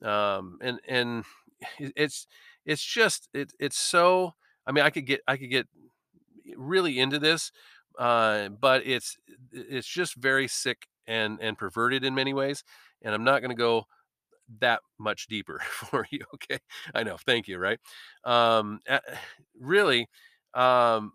um, 0.03 0.59
and 0.61 0.81
and 0.89 1.25
it's 1.79 2.27
it's 2.65 2.85
just 2.85 3.29
it, 3.35 3.53
it's 3.59 3.79
so. 3.79 4.35
I 4.67 4.73
mean, 4.73 4.85
I 4.85 4.91
could 4.91 5.07
get 5.07 5.21
I 5.29 5.37
could 5.37 5.51
get 5.51 5.67
really 6.57 6.99
into 6.99 7.19
this, 7.19 7.53
uh, 7.99 8.49
but 8.49 8.87
it's 8.87 9.17
it's 9.53 9.89
just 9.89 10.15
very 10.17 10.49
sick 10.49 10.87
and 11.07 11.39
and 11.41 11.59
perverted 11.59 12.05
in 12.05 12.15
many 12.15 12.33
ways 12.33 12.65
and 13.03 13.15
i'm 13.15 13.25
not 13.25 13.41
going 13.41 13.51
to 13.51 13.55
go 13.55 13.85
that 14.61 14.81
much 14.99 15.27
deeper 15.27 15.61
for 15.71 16.07
you 16.11 16.21
okay? 16.35 16.59
I 16.95 17.03
know 17.03 17.17
thank 17.17 17.49
you 17.49 17.59
right? 17.59 17.79
Um 18.25 18.81
really 19.59 20.09
um 20.55 21.13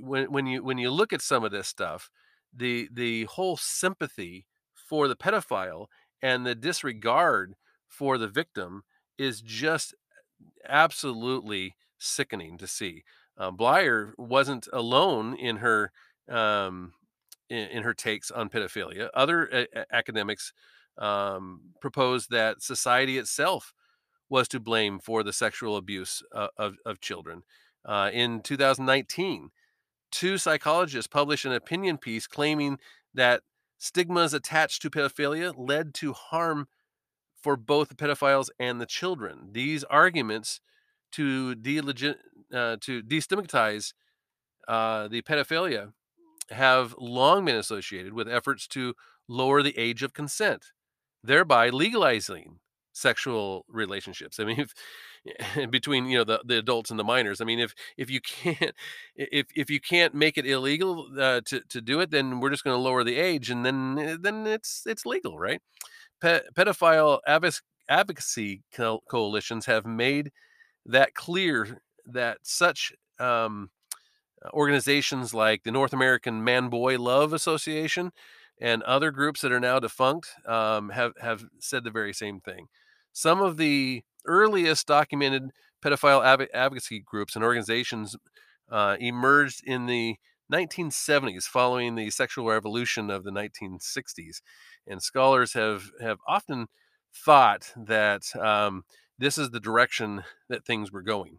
when 0.00 0.30
when 0.30 0.46
you 0.46 0.62
when 0.62 0.78
you 0.78 0.90
look 0.90 1.12
at 1.12 1.22
some 1.22 1.44
of 1.44 1.50
this 1.50 1.68
stuff 1.68 2.10
the 2.54 2.88
the 2.92 3.24
whole 3.24 3.56
sympathy 3.56 4.46
for 4.74 5.08
the 5.08 5.16
pedophile 5.16 5.86
and 6.22 6.46
the 6.46 6.54
disregard 6.54 7.54
for 7.88 8.18
the 8.18 8.28
victim 8.28 8.82
is 9.18 9.40
just 9.40 9.94
absolutely 10.68 11.74
sickening 11.98 12.56
to 12.58 12.66
see 12.66 13.02
Uh, 13.38 13.50
Bleyer 13.50 14.14
wasn't 14.18 14.68
alone 14.72 15.34
in 15.36 15.56
her 15.56 15.92
um, 16.28 16.92
in, 17.48 17.68
in, 17.68 17.82
her 17.82 17.94
takes 17.94 18.30
on 18.30 18.48
pedophilia. 18.48 19.08
Other 19.14 19.66
academics 19.92 20.52
um, 20.98 21.60
proposed 21.80 22.30
that 22.30 22.62
society 22.62 23.18
itself 23.18 23.72
was 24.28 24.46
to 24.48 24.60
blame 24.60 25.00
for 25.00 25.22
the 25.22 25.32
sexual 25.32 25.76
abuse 25.76 26.22
uh, 26.32 26.48
of, 26.56 26.76
of 26.86 27.00
children. 27.00 27.42
Uh, 27.84 28.10
in 28.12 28.40
2019, 28.42 29.50
two 30.12 30.38
psychologists 30.38 31.08
published 31.08 31.44
an 31.44 31.52
opinion 31.52 31.98
piece 31.98 32.26
claiming 32.26 32.78
that 33.14 33.42
stigmas 33.78 34.32
attached 34.32 34.82
to 34.82 34.90
pedophilia 34.90 35.52
led 35.56 35.94
to 35.94 36.12
harm 36.12 36.68
for 37.42 37.56
both 37.56 37.88
the 37.88 37.94
pedophiles 37.94 38.48
and 38.58 38.80
the 38.80 38.86
children. 38.86 39.48
These 39.52 39.82
arguments 39.84 40.60
to 41.12 41.56
delegit 41.56 42.16
uh, 42.54 42.76
to 42.80 43.02
destigmatize 43.02 43.92
uh, 44.68 45.08
the 45.08 45.22
pedophilia 45.22 45.92
have 46.50 46.94
long 46.98 47.44
been 47.44 47.56
associated 47.56 48.12
with 48.12 48.28
efforts 48.28 48.66
to 48.68 48.94
lower 49.28 49.62
the 49.62 49.76
age 49.78 50.02
of 50.02 50.12
consent, 50.12 50.66
thereby 51.22 51.70
legalizing 51.70 52.58
sexual 52.92 53.64
relationships. 53.68 54.40
I 54.40 54.44
mean, 54.44 54.60
if, 54.60 54.74
between 55.70 56.06
you 56.06 56.18
know 56.18 56.24
the, 56.24 56.40
the 56.44 56.58
adults 56.58 56.90
and 56.90 56.98
the 56.98 57.04
minors. 57.04 57.40
I 57.40 57.44
mean, 57.44 57.58
if 57.60 57.74
if 57.96 58.10
you 58.10 58.20
can't 58.20 58.74
if 59.16 59.46
if 59.54 59.70
you 59.70 59.80
can't 59.80 60.14
make 60.14 60.38
it 60.38 60.46
illegal 60.46 61.08
uh, 61.18 61.40
to 61.46 61.60
to 61.68 61.80
do 61.80 62.00
it, 62.00 62.10
then 62.10 62.40
we're 62.40 62.50
just 62.50 62.64
going 62.64 62.76
to 62.76 62.82
lower 62.82 63.04
the 63.04 63.16
age, 63.16 63.50
and 63.50 63.64
then 63.64 64.18
then 64.20 64.46
it's 64.46 64.84
it's 64.86 65.06
legal, 65.06 65.38
right? 65.38 65.60
Pe- 66.20 66.42
pedophile 66.54 67.20
advocacy 67.88 68.62
co- 68.74 69.02
coalitions 69.08 69.66
have 69.66 69.86
made 69.86 70.32
that 70.86 71.14
clear 71.14 71.80
that 72.06 72.38
such 72.42 72.92
um, 73.18 73.70
organizations 74.52 75.34
like 75.34 75.62
the 75.62 75.70
North 75.70 75.92
American 75.92 76.42
Man 76.42 76.68
Boy 76.68 76.98
Love 76.98 77.32
Association 77.32 78.12
and 78.60 78.82
other 78.82 79.10
groups 79.10 79.40
that 79.40 79.52
are 79.52 79.60
now 79.60 79.78
defunct 79.78 80.28
um, 80.46 80.90
have 80.90 81.12
have 81.20 81.44
said 81.58 81.84
the 81.84 81.90
very 81.90 82.12
same 82.12 82.40
thing. 82.40 82.66
Some 83.12 83.40
of 83.40 83.56
the 83.56 84.02
earliest 84.26 84.86
documented 84.86 85.50
pedophile 85.82 86.46
advocacy 86.52 87.00
groups 87.00 87.34
and 87.34 87.44
organizations 87.44 88.16
uh, 88.70 88.96
emerged 89.00 89.62
in 89.64 89.86
the 89.86 90.16
1970s 90.52 91.44
following 91.44 91.94
the 91.94 92.10
sexual 92.10 92.46
revolution 92.46 93.08
of 93.10 93.24
the 93.24 93.30
1960s 93.30 94.42
and 94.86 95.02
scholars 95.02 95.52
have 95.52 95.90
have 96.00 96.18
often 96.26 96.66
thought 97.14 97.72
that 97.76 98.22
um, 98.36 98.84
this 99.18 99.38
is 99.38 99.50
the 99.50 99.60
direction 99.60 100.22
that 100.48 100.64
things 100.64 100.92
were 100.92 101.02
going 101.02 101.38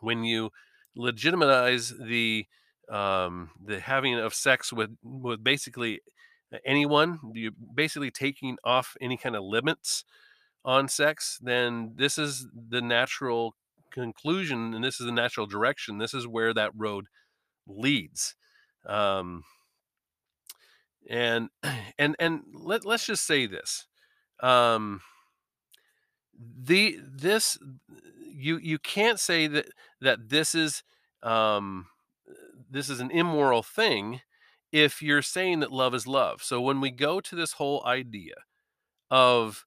when 0.00 0.24
you 0.24 0.50
legitimize 0.94 1.94
the 1.98 2.46
um, 2.90 3.50
the 3.64 3.80
having 3.80 4.14
of 4.14 4.34
sex 4.34 4.72
with 4.72 4.90
with 5.02 5.42
basically 5.42 6.00
anyone 6.66 7.18
you 7.32 7.52
basically 7.74 8.10
taking 8.10 8.58
off 8.64 8.96
any 9.00 9.16
kind 9.16 9.34
of 9.34 9.42
limits 9.42 10.04
on 10.64 10.86
sex 10.88 11.38
then 11.42 11.92
this 11.96 12.18
is 12.18 12.46
the 12.68 12.82
natural 12.82 13.54
conclusion 13.92 14.74
and 14.74 14.82
this 14.82 14.98
is 14.98 15.06
the 15.06 15.12
natural 15.12 15.46
direction. 15.46 15.98
This 15.98 16.14
is 16.14 16.26
where 16.26 16.52
that 16.54 16.72
road 16.74 17.06
leads. 17.66 18.34
Um, 18.86 19.44
and 21.08 21.50
and 21.98 22.16
and 22.18 22.42
let, 22.52 22.84
let's 22.84 23.06
just 23.06 23.26
say 23.26 23.46
this. 23.46 23.86
Um 24.40 25.02
the 26.64 26.98
this 27.00 27.58
you 28.32 28.58
you 28.58 28.78
can't 28.78 29.20
say 29.20 29.46
that 29.46 29.66
that 30.00 30.28
this 30.28 30.54
is 30.54 30.82
um 31.22 31.86
this 32.70 32.88
is 32.88 33.00
an 33.00 33.10
immoral 33.10 33.62
thing 33.62 34.20
if 34.72 35.02
you're 35.02 35.22
saying 35.22 35.60
that 35.60 35.72
love 35.72 35.94
is 35.94 36.06
love. 36.06 36.42
So 36.42 36.60
when 36.60 36.80
we 36.80 36.90
go 36.90 37.20
to 37.20 37.36
this 37.36 37.52
whole 37.52 37.84
idea 37.86 38.34
of 39.10 39.66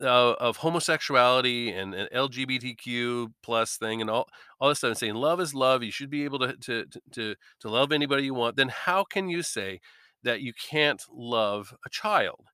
uh, 0.00 0.34
of 0.34 0.58
homosexuality 0.58 1.72
and, 1.72 1.94
and 1.94 2.08
LGBTQ 2.10 3.32
plus 3.42 3.76
thing 3.76 4.00
and 4.00 4.08
all 4.08 4.28
all 4.60 4.68
this 4.68 4.78
stuff 4.78 4.88
and 4.90 4.98
saying 4.98 5.14
love 5.14 5.40
is 5.40 5.52
love 5.52 5.82
you 5.82 5.90
should 5.90 6.10
be 6.10 6.24
able 6.24 6.38
to 6.38 6.56
to 6.58 6.86
to 7.12 7.34
to 7.60 7.68
love 7.68 7.90
anybody 7.90 8.24
you 8.24 8.34
want 8.34 8.54
then 8.54 8.68
how 8.68 9.02
can 9.02 9.28
you 9.28 9.42
say 9.42 9.80
that 10.22 10.40
you 10.40 10.52
can't 10.70 11.02
love 11.12 11.74
a 11.84 11.90
child 11.90 12.46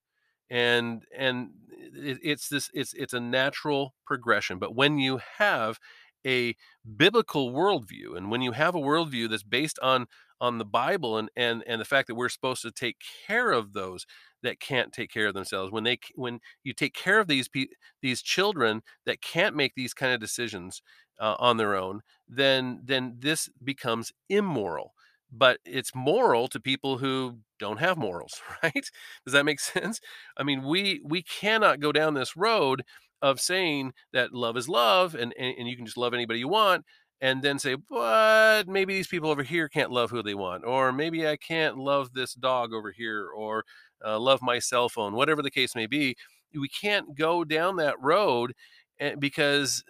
and 0.51 1.05
and 1.17 1.51
it, 1.95 2.19
it's 2.23 2.49
this 2.49 2.71
it's 2.75 2.93
it's 2.95 3.15
a 3.15 3.21
natural 3.21 3.95
progression 4.07 4.59
but 4.59 4.75
when 4.75 4.99
you 4.99 5.21
have 5.39 5.79
a 6.27 6.55
biblical 6.97 7.53
worldview 7.53 8.17
and 8.17 8.31
when 8.31 8.43
you 8.43 8.53
have 8.53 8.75
a 8.75 8.79
worldview 8.81 9.29
that's 9.29 9.43
based 9.43 9.79
on 9.83 10.07
on 10.41 10.59
the 10.59 10.65
bible 10.65 11.17
and 11.17 11.31
and 11.37 11.63
and 11.67 11.81
the 11.81 11.85
fact 11.85 12.09
that 12.09 12.15
we're 12.15 12.29
supposed 12.29 12.63
to 12.63 12.71
take 12.71 12.97
care 13.27 13.53
of 13.53 13.73
those 13.73 14.07
that 14.43 14.61
can't 14.61 14.93
take 14.93 15.11
care 15.11 15.27
of 15.29 15.35
themselves 15.35 15.71
when 15.73 15.85
they 15.85 15.99
when 16.15 16.41
you 16.65 16.73
take 16.73 16.95
care 16.95 17.21
of 17.21 17.27
these 17.29 17.49
pe- 17.49 17.67
these 18.03 18.23
children 18.23 18.83
that 19.07 19.23
can't 19.23 19.57
make 19.57 19.75
these 19.75 19.95
kind 19.95 20.13
of 20.13 20.21
decisions 20.21 20.83
uh, 21.19 21.37
on 21.39 21.57
their 21.57 21.75
own 21.75 22.01
then 22.29 22.81
then 22.85 23.17
this 23.19 23.49
becomes 23.63 24.13
immoral 24.29 24.95
but 25.33 25.59
it's 25.65 25.95
moral 25.95 26.49
to 26.49 26.61
people 26.61 26.99
who 26.99 27.39
don't 27.59 27.79
have 27.81 27.97
morals 27.99 28.41
right? 28.63 28.91
Does 29.25 29.33
that 29.33 29.45
make 29.45 29.61
sense? 29.61 30.01
I 30.37 30.43
mean 30.43 30.63
we 30.63 31.01
we 31.05 31.23
cannot 31.23 31.81
go 31.81 31.93
down 31.93 32.15
this 32.15 32.37
road 32.37 32.83
of 33.23 33.41
saying 33.41 33.93
that 34.13 34.33
love 34.33 34.57
is 34.57 34.69
love 34.69 35.15
and, 35.15 35.35
and, 35.39 35.55
and 35.59 35.69
you 35.69 35.77
can 35.77 35.85
just 35.87 35.99
love 35.99 36.15
anybody 36.15 36.39
you 36.39 36.49
want 36.49 36.85
and 37.21 37.43
then 37.43 37.59
say 37.59 37.77
but 37.91 38.67
maybe 38.67 38.95
these 38.95 39.07
people 39.09 39.29
over 39.31 39.43
here 39.43 39.69
can't 39.69 39.91
love 39.91 40.11
who 40.11 40.23
they 40.23 40.35
want 40.35 40.65
or 40.65 40.91
maybe 40.91 41.29
i 41.29 41.37
can't 41.37 41.77
love 41.77 42.15
this 42.15 42.33
dog 42.33 42.73
over 42.73 42.91
here 42.93 43.29
or 43.29 43.63
uh, 44.05 44.19
love 44.19 44.41
my 44.43 44.59
cell 44.59 44.89
phone 44.89 45.15
whatever 45.15 45.43
the 45.43 45.51
case 45.51 45.75
may 45.75 45.87
be. 45.87 46.17
We 46.55 46.69
can't 46.69 47.15
go 47.15 47.45
down 47.45 47.77
that 47.77 48.01
road 48.01 48.55
eh, 48.99 49.15
because 49.19 49.85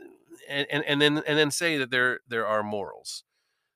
and, 0.49 0.67
and, 0.71 0.85
and 0.85 1.01
then 1.01 1.23
and 1.27 1.39
then 1.39 1.51
say 1.51 1.79
that 1.79 1.91
there 1.91 2.21
there 2.29 2.47
are 2.47 2.63
morals 2.63 3.25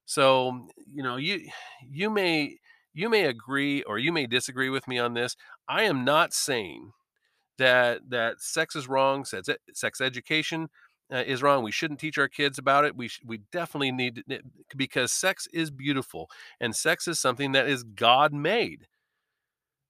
so, 0.07 0.69
you 0.93 1.03
know, 1.03 1.17
you 1.17 1.49
you 1.88 2.11
may 2.11 2.59
you 2.93 3.09
may 3.09 3.25
agree 3.25 3.83
or 3.85 3.99
you 3.99 4.12
may 4.12 4.27
disagree 4.27 4.71
with 4.71 4.87
me 4.88 4.99
on 4.99 5.14
this. 5.14 5.37
I 5.69 5.85
am 5.85 6.05
not 6.05 6.33
saying 6.33 6.93
that 7.59 8.01
that 8.11 8.40
sex 8.40 8.77
is 8.77 8.88
wrong, 8.88 9.25
sex, 9.25 10.01
education 10.01 10.69
uh, 11.12 11.23
is 11.27 11.43
wrong. 11.43 11.62
We 11.62 11.73
shouldn't 11.73 12.01
teach 12.01 12.19
our 12.19 12.29
kids 12.29 12.59
about 12.59 12.85
it. 12.85 12.97
We 12.97 13.09
sh- 13.09 13.23
we 13.25 13.40
definitely 13.53 13.93
need 13.93 14.23
to, 14.29 14.40
because 14.77 15.12
sex 15.12 15.47
is 15.53 15.71
beautiful 15.71 16.29
and 16.61 16.75
sex 16.75 17.09
is 17.09 17.21
something 17.21 17.53
that 17.53 17.69
is 17.69 17.85
God 17.85 18.33
made. 18.33 18.87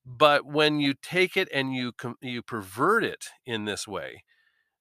But 0.06 0.44
when 0.46 0.80
you 0.80 0.94
take 0.94 1.36
it 1.36 1.48
and 1.52 1.74
you 1.74 1.92
you 2.20 2.42
pervert 2.42 3.04
it 3.04 3.26
in 3.46 3.64
this 3.64 3.88
way, 3.88 4.22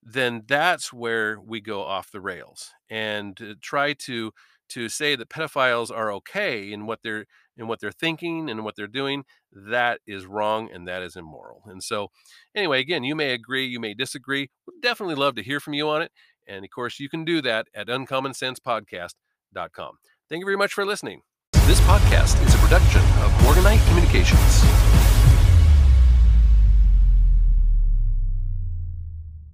then 0.03 0.43
that's 0.47 0.93
where 0.93 1.39
we 1.39 1.61
go 1.61 1.83
off 1.83 2.11
the 2.11 2.21
rails 2.21 2.71
and 2.89 3.57
try 3.61 3.93
to 3.93 4.33
to 4.73 4.89
say 4.89 5.15
that 5.15 5.29
pedophiles 5.29 5.89
are 5.91 6.11
okay 6.11 6.71
in 6.71 6.85
what 6.85 6.99
they're 7.03 7.25
in 7.55 7.67
what 7.67 7.79
they're 7.79 7.91
thinking 7.91 8.49
and 8.49 8.63
what 8.63 8.75
they're 8.75 8.87
doing 8.87 9.23
that 9.51 9.99
is 10.07 10.25
wrong 10.25 10.71
and 10.73 10.87
that 10.87 11.03
is 11.03 11.15
immoral. 11.15 11.61
And 11.67 11.83
so 11.83 12.09
anyway 12.55 12.79
again 12.79 13.03
you 13.03 13.15
may 13.15 13.33
agree 13.33 13.65
you 13.65 13.79
may 13.79 13.93
disagree 13.93 14.49
we'd 14.67 14.81
definitely 14.81 15.15
love 15.15 15.35
to 15.35 15.43
hear 15.43 15.59
from 15.59 15.73
you 15.73 15.89
on 15.89 16.01
it. 16.01 16.11
And 16.47 16.65
of 16.65 16.71
course 16.71 16.99
you 16.99 17.09
can 17.09 17.25
do 17.25 17.41
that 17.41 17.67
at 17.75 17.87
uncommonsensepodcast.com 17.87 19.91
thank 20.29 20.39
you 20.39 20.45
very 20.45 20.57
much 20.57 20.73
for 20.73 20.85
listening. 20.85 21.21
This 21.65 21.79
podcast 21.81 22.43
is 22.45 22.55
a 22.55 22.57
production 22.57 23.01
of 23.21 23.31
morganite 23.43 23.85
communications 23.87 24.82